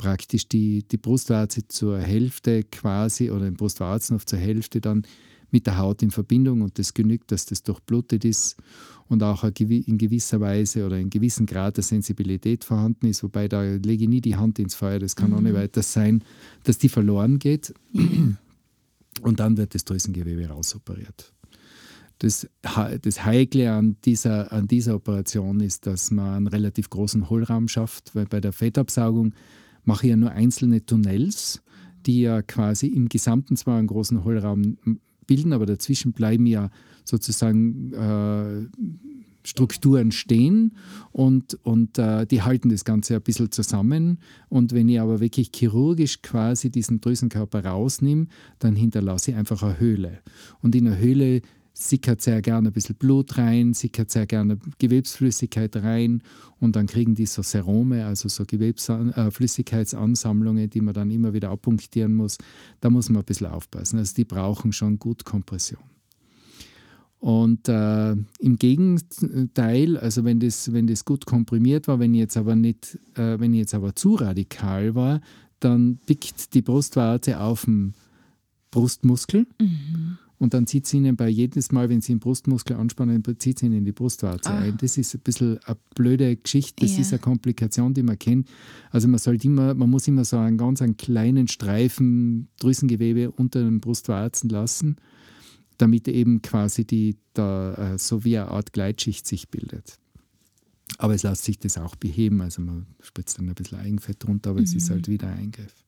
praktisch 0.00 0.48
die, 0.48 0.82
die 0.82 0.96
Brustwarze 0.96 1.68
zur 1.68 1.98
Hälfte 1.98 2.64
quasi 2.64 3.30
oder 3.30 3.44
den 3.44 3.54
Brustwarzenhof 3.54 4.24
zur 4.24 4.38
Hälfte 4.38 4.80
dann 4.80 5.02
mit 5.50 5.66
der 5.66 5.76
Haut 5.76 6.02
in 6.02 6.10
Verbindung 6.10 6.62
und 6.62 6.78
das 6.78 6.94
genügt, 6.94 7.30
dass 7.32 7.44
das 7.44 7.62
durchblutet 7.62 8.24
ist 8.24 8.56
und 9.08 9.22
auch 9.22 9.44
in 9.44 9.98
gewisser 9.98 10.40
Weise 10.40 10.86
oder 10.86 10.98
in 10.98 11.10
gewissem 11.10 11.44
Grad 11.44 11.76
der 11.76 11.84
Sensibilität 11.84 12.64
vorhanden 12.64 13.08
ist, 13.08 13.22
wobei 13.22 13.46
da 13.46 13.62
lege 13.62 14.04
ich 14.04 14.08
nie 14.08 14.22
die 14.22 14.36
Hand 14.36 14.58
ins 14.58 14.74
Feuer, 14.74 14.98
das 14.98 15.16
kann 15.16 15.30
mhm. 15.30 15.42
mhm. 15.42 15.54
weiter 15.54 15.82
sein, 15.82 16.24
dass 16.64 16.78
die 16.78 16.88
verloren 16.88 17.38
geht 17.38 17.74
und 17.92 19.38
dann 19.38 19.58
wird 19.58 19.74
das 19.74 19.84
Drüsengewebe 19.84 20.48
rausoperiert. 20.48 21.34
Das, 22.20 22.48
das 23.02 23.24
Heikle 23.24 23.72
an 23.72 23.96
dieser, 24.04 24.50
an 24.50 24.66
dieser 24.66 24.94
Operation 24.94 25.60
ist, 25.60 25.86
dass 25.86 26.10
man 26.10 26.34
einen 26.34 26.46
relativ 26.46 26.88
großen 26.88 27.28
Hohlraum 27.28 27.68
schafft, 27.68 28.14
weil 28.14 28.26
bei 28.26 28.40
der 28.40 28.52
Fettabsaugung 28.52 29.34
mache 29.90 30.06
ja 30.06 30.16
nur 30.16 30.30
einzelne 30.30 30.86
Tunnels, 30.86 31.62
die 32.06 32.20
ja 32.20 32.42
quasi 32.42 32.86
im 32.86 33.08
Gesamten 33.08 33.56
zwar 33.56 33.76
einen 33.76 33.88
großen 33.88 34.22
Hohlraum 34.22 34.78
bilden, 35.26 35.52
aber 35.52 35.66
dazwischen 35.66 36.12
bleiben 36.12 36.46
ja 36.46 36.70
sozusagen 37.04 37.92
äh, 37.92 38.68
Strukturen 39.42 40.12
stehen 40.12 40.76
und, 41.10 41.58
und 41.64 41.98
äh, 41.98 42.24
die 42.24 42.42
halten 42.42 42.68
das 42.68 42.84
Ganze 42.84 43.16
ein 43.16 43.22
bisschen 43.22 43.50
zusammen. 43.50 44.18
Und 44.48 44.72
wenn 44.72 44.88
ich 44.88 45.00
aber 45.00 45.18
wirklich 45.18 45.50
chirurgisch 45.52 46.22
quasi 46.22 46.70
diesen 46.70 47.00
Drüsenkörper 47.00 47.64
rausnehme, 47.64 48.28
dann 48.60 48.76
hinterlasse 48.76 49.32
ich 49.32 49.36
einfach 49.36 49.64
eine 49.64 49.80
Höhle. 49.80 50.20
Und 50.62 50.76
in 50.76 50.84
der 50.84 50.98
Höhle 50.98 51.42
sickert 51.72 52.20
sehr 52.20 52.42
gerne 52.42 52.68
ein 52.68 52.72
bisschen 52.72 52.96
Blut 52.96 53.38
rein, 53.38 53.72
sickert 53.74 54.10
sehr 54.10 54.26
gerne 54.26 54.58
Gewebsflüssigkeit 54.78 55.76
rein 55.76 56.22
und 56.58 56.74
dann 56.76 56.86
kriegen 56.86 57.14
die 57.14 57.26
so 57.26 57.42
Serome, 57.42 58.06
also 58.06 58.28
so 58.28 58.44
Gewebsflüssigkeitsansammlungen, 58.44 60.64
äh, 60.64 60.68
die 60.68 60.80
man 60.80 60.94
dann 60.94 61.10
immer 61.10 61.32
wieder 61.32 61.50
abpunktieren 61.50 62.14
muss. 62.14 62.38
Da 62.80 62.90
muss 62.90 63.08
man 63.08 63.22
ein 63.22 63.24
bisschen 63.24 63.46
aufpassen. 63.48 63.98
Also 63.98 64.14
die 64.14 64.24
brauchen 64.24 64.72
schon 64.72 64.98
gut 64.98 65.24
Kompression. 65.24 65.82
Und 67.18 67.68
äh, 67.68 68.12
im 68.12 68.56
Gegenteil, 68.58 69.98
also 69.98 70.24
wenn 70.24 70.40
das, 70.40 70.72
wenn 70.72 70.86
das 70.86 71.04
gut 71.04 71.26
komprimiert 71.26 71.86
war, 71.86 71.98
wenn 71.98 72.14
jetzt 72.14 72.38
aber 72.38 72.56
nicht, 72.56 72.98
äh, 73.14 73.38
wenn 73.38 73.52
jetzt 73.52 73.74
aber 73.74 73.94
zu 73.94 74.14
radikal 74.14 74.94
war, 74.94 75.20
dann 75.60 75.98
pickt 76.06 76.54
die 76.54 76.62
Brustwarze 76.62 77.38
auf 77.38 77.66
dem 77.66 77.92
Brustmuskel. 78.70 79.46
Mhm 79.60 80.16
und 80.40 80.54
dann 80.54 80.66
zieht 80.66 80.86
sie 80.86 80.96
ihnen 80.96 81.16
bei 81.16 81.28
jedes 81.28 81.70
Mal, 81.70 81.90
wenn 81.90 82.00
sie 82.00 82.14
den 82.14 82.18
Brustmuskel 82.18 82.74
anspannen, 82.74 83.22
zieht 83.38 83.58
sie 83.58 83.66
ihnen 83.66 83.76
in 83.76 83.84
die 83.84 83.92
Brustwarze 83.92 84.48
ah. 84.48 84.60
ein. 84.60 84.78
Das 84.78 84.96
ist 84.96 85.14
ein 85.14 85.20
bisschen 85.20 85.58
eine 85.64 85.76
blöde 85.94 86.34
Geschichte, 86.34 86.82
das 86.82 86.94
ja. 86.94 87.02
ist 87.02 87.12
eine 87.12 87.18
Komplikation, 87.18 87.92
die 87.92 88.02
man 88.02 88.18
kennt. 88.18 88.48
Also 88.90 89.06
man 89.06 89.18
sollte 89.18 89.46
immer, 89.46 89.74
man 89.74 89.90
muss 89.90 90.08
immer 90.08 90.24
so 90.24 90.38
einen 90.38 90.56
ganz 90.56 90.80
einen 90.80 90.96
kleinen 90.96 91.46
Streifen 91.46 92.48
Drüsengewebe 92.58 93.30
unter 93.30 93.62
den 93.62 93.80
Brustwarzen 93.82 94.48
lassen, 94.48 94.96
damit 95.76 96.08
eben 96.08 96.40
quasi 96.40 96.86
die, 96.86 97.18
da, 97.34 97.74
äh, 97.74 97.98
so 97.98 98.24
wie 98.24 98.38
eine 98.38 98.48
Art 98.48 98.72
Gleitschicht 98.72 99.26
sich 99.26 99.50
bildet. 99.50 99.98
Aber 100.96 101.14
es 101.14 101.22
lässt 101.22 101.44
sich 101.44 101.58
das 101.58 101.76
auch 101.76 101.96
beheben, 101.96 102.40
also 102.40 102.62
man 102.62 102.86
spritzt 103.00 103.38
dann 103.38 103.50
ein 103.50 103.54
bisschen 103.54 103.78
Eigenfett 103.78 104.24
drunter, 104.24 104.50
aber 104.50 104.60
mhm. 104.60 104.64
es 104.64 104.74
ist 104.74 104.88
mhm. 104.88 104.94
halt 104.94 105.08
wieder 105.08 105.28
ein 105.28 105.38
Eingriff. 105.38 105.84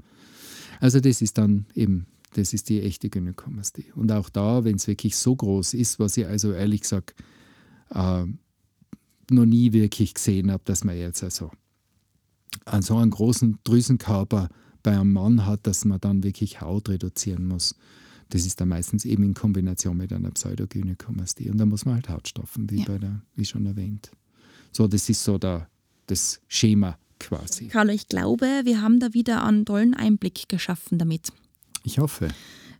Also 0.78 1.00
das 1.00 1.22
ist 1.22 1.38
dann 1.38 1.64
eben 1.74 2.06
das 2.34 2.52
ist 2.52 2.68
die 2.68 2.80
echte 2.80 3.10
Gynäkomastie. 3.10 3.92
Und 3.94 4.10
auch 4.12 4.30
da, 4.30 4.64
wenn 4.64 4.76
es 4.76 4.86
wirklich 4.86 5.16
so 5.16 5.36
groß 5.36 5.74
ist, 5.74 5.98
was 5.98 6.16
ich 6.16 6.26
also 6.26 6.52
ehrlich 6.52 6.82
gesagt 6.82 7.14
äh, 7.90 8.24
noch 9.30 9.46
nie 9.46 9.72
wirklich 9.72 10.14
gesehen 10.14 10.50
habe, 10.50 10.62
dass 10.64 10.84
man 10.84 10.96
jetzt 10.96 11.22
also 11.22 11.50
an 12.64 12.82
so 12.82 12.96
einen 12.96 13.10
großen 13.10 13.58
Drüsenkörper 13.64 14.48
bei 14.82 14.92
einem 14.92 15.12
Mann 15.12 15.46
hat, 15.46 15.66
dass 15.66 15.84
man 15.84 16.00
dann 16.00 16.22
wirklich 16.22 16.60
Haut 16.60 16.88
reduzieren 16.88 17.46
muss. 17.46 17.76
Das 18.30 18.46
ist 18.46 18.60
dann 18.60 18.68
meistens 18.68 19.04
eben 19.04 19.22
in 19.22 19.34
Kombination 19.34 19.96
mit 19.96 20.12
einer 20.12 20.30
Pseudogynäkomastie. 20.30 21.50
Und 21.50 21.58
da 21.58 21.66
muss 21.66 21.84
man 21.84 21.96
halt 21.96 22.08
Haut 22.08 22.28
stoffen, 22.28 22.70
wie, 22.70 22.80
ja. 22.80 22.84
bei 22.86 22.98
der, 22.98 23.20
wie 23.36 23.44
schon 23.44 23.66
erwähnt. 23.66 24.10
So, 24.72 24.88
das 24.88 25.08
ist 25.08 25.22
so 25.22 25.38
der, 25.38 25.68
das 26.06 26.40
Schema 26.48 26.98
quasi. 27.18 27.68
Carlo, 27.68 27.92
ich 27.92 28.08
glaube, 28.08 28.62
wir 28.64 28.80
haben 28.80 29.00
da 29.00 29.12
wieder 29.12 29.44
einen 29.44 29.66
tollen 29.66 29.94
Einblick 29.94 30.48
geschaffen 30.48 30.98
damit. 30.98 31.32
Ich 31.84 31.98
hoffe. 31.98 32.28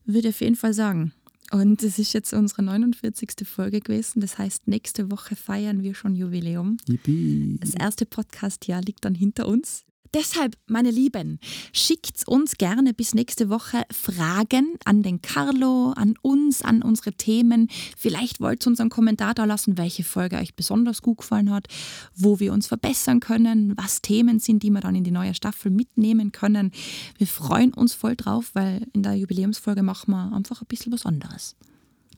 Würde 0.04 0.28
ich 0.28 0.34
auf 0.34 0.40
jeden 0.40 0.56
Fall 0.56 0.74
sagen. 0.74 1.12
Und 1.52 1.82
es 1.82 1.98
ist 1.98 2.14
jetzt 2.14 2.32
unsere 2.32 2.62
49. 2.62 3.46
Folge 3.46 3.80
gewesen. 3.80 4.20
Das 4.20 4.38
heißt, 4.38 4.68
nächste 4.68 5.10
Woche 5.10 5.36
feiern 5.36 5.82
wir 5.82 5.94
schon 5.94 6.14
Jubiläum. 6.14 6.78
Yippie. 6.88 7.58
Das 7.60 7.74
erste 7.74 8.06
Podcast-Jahr 8.06 8.80
liegt 8.80 9.04
dann 9.04 9.14
hinter 9.14 9.46
uns. 9.46 9.84
Deshalb, 10.14 10.58
meine 10.66 10.90
Lieben, 10.90 11.38
schickt 11.72 12.28
uns 12.28 12.58
gerne 12.58 12.92
bis 12.92 13.14
nächste 13.14 13.48
Woche 13.48 13.82
Fragen 13.90 14.76
an 14.84 15.02
den 15.02 15.22
Carlo, 15.22 15.92
an 15.96 16.14
uns, 16.20 16.60
an 16.60 16.82
unsere 16.82 17.12
Themen. 17.12 17.68
Vielleicht 17.96 18.38
wollt 18.40 18.64
ihr 18.64 18.68
uns 18.68 18.80
einen 18.80 18.90
Kommentar 18.90 19.32
da 19.32 19.46
lassen, 19.46 19.78
welche 19.78 20.04
Folge 20.04 20.36
euch 20.36 20.54
besonders 20.54 21.00
gut 21.00 21.18
gefallen 21.18 21.50
hat, 21.50 21.66
wo 22.14 22.40
wir 22.40 22.52
uns 22.52 22.66
verbessern 22.66 23.20
können, 23.20 23.72
was 23.76 24.02
Themen 24.02 24.38
sind, 24.38 24.62
die 24.62 24.70
wir 24.70 24.80
dann 24.80 24.94
in 24.94 25.04
die 25.04 25.10
neue 25.10 25.34
Staffel 25.34 25.70
mitnehmen 25.70 26.30
können. 26.30 26.72
Wir 27.16 27.26
freuen 27.26 27.72
uns 27.72 27.94
voll 27.94 28.14
drauf, 28.14 28.50
weil 28.52 28.86
in 28.92 29.02
der 29.02 29.14
Jubiläumsfolge 29.14 29.82
machen 29.82 30.10
wir 30.10 30.30
einfach 30.32 30.60
ein 30.60 30.66
bisschen 30.66 30.92
was 30.92 31.06
anderes. 31.06 31.56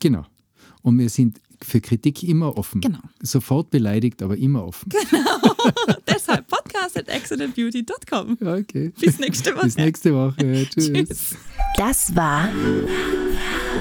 Genau. 0.01 0.27
Und 0.83 0.99
wir 0.99 1.09
sind 1.09 1.41
für 1.65 1.81
Kritik 1.81 2.23
immer 2.23 2.57
offen. 2.57 2.81
Genau. 2.81 3.01
Sofort 3.21 3.71
beleidigt, 3.71 4.23
aber 4.23 4.37
immer 4.37 4.65
offen. 4.67 4.89
Genau. 4.89 5.55
Deshalb 6.09 6.47
podcast 6.49 6.97
at 6.97 7.09
excellentbeauty.com. 7.09 8.39
Okay. 8.41 8.93
Bis 9.01 9.19
nächste 9.19 9.55
Woche. 9.55 9.65
Bis 9.65 9.77
nächste 9.77 10.15
Woche. 10.15 10.67
Tschüss. 10.75 10.93
Tschüss. 10.93 11.37
Das 11.77 12.15
war 12.15 12.49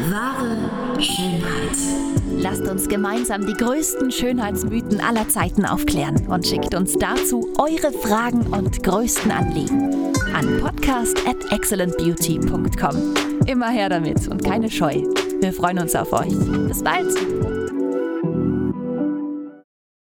wahre 0.09 1.01
Schönheit. 1.01 1.77
Lasst 2.37 2.63
uns 2.63 2.89
gemeinsam 2.89 3.45
die 3.45 3.53
größten 3.53 4.11
Schönheitsmythen 4.11 4.99
aller 4.99 5.29
Zeiten 5.29 5.65
aufklären 5.65 6.27
und 6.27 6.45
schickt 6.45 6.73
uns 6.75 6.97
dazu 6.97 7.53
eure 7.57 7.91
Fragen 7.93 8.47
und 8.47 8.83
größten 8.83 9.31
Anliegen 9.31 10.13
an 10.33 10.59
podcast 10.59 11.17
at 11.27 11.37
excellentbeauty.com. 11.51 13.13
Immer 13.45 13.69
her 13.69 13.89
damit 13.89 14.27
und 14.27 14.43
keine 14.43 14.69
Scheu. 14.69 15.03
Wir 15.39 15.53
freuen 15.53 15.79
uns 15.79 15.95
auf 15.95 16.11
euch. 16.11 16.33
Bis 16.67 16.83
bald! 16.83 17.72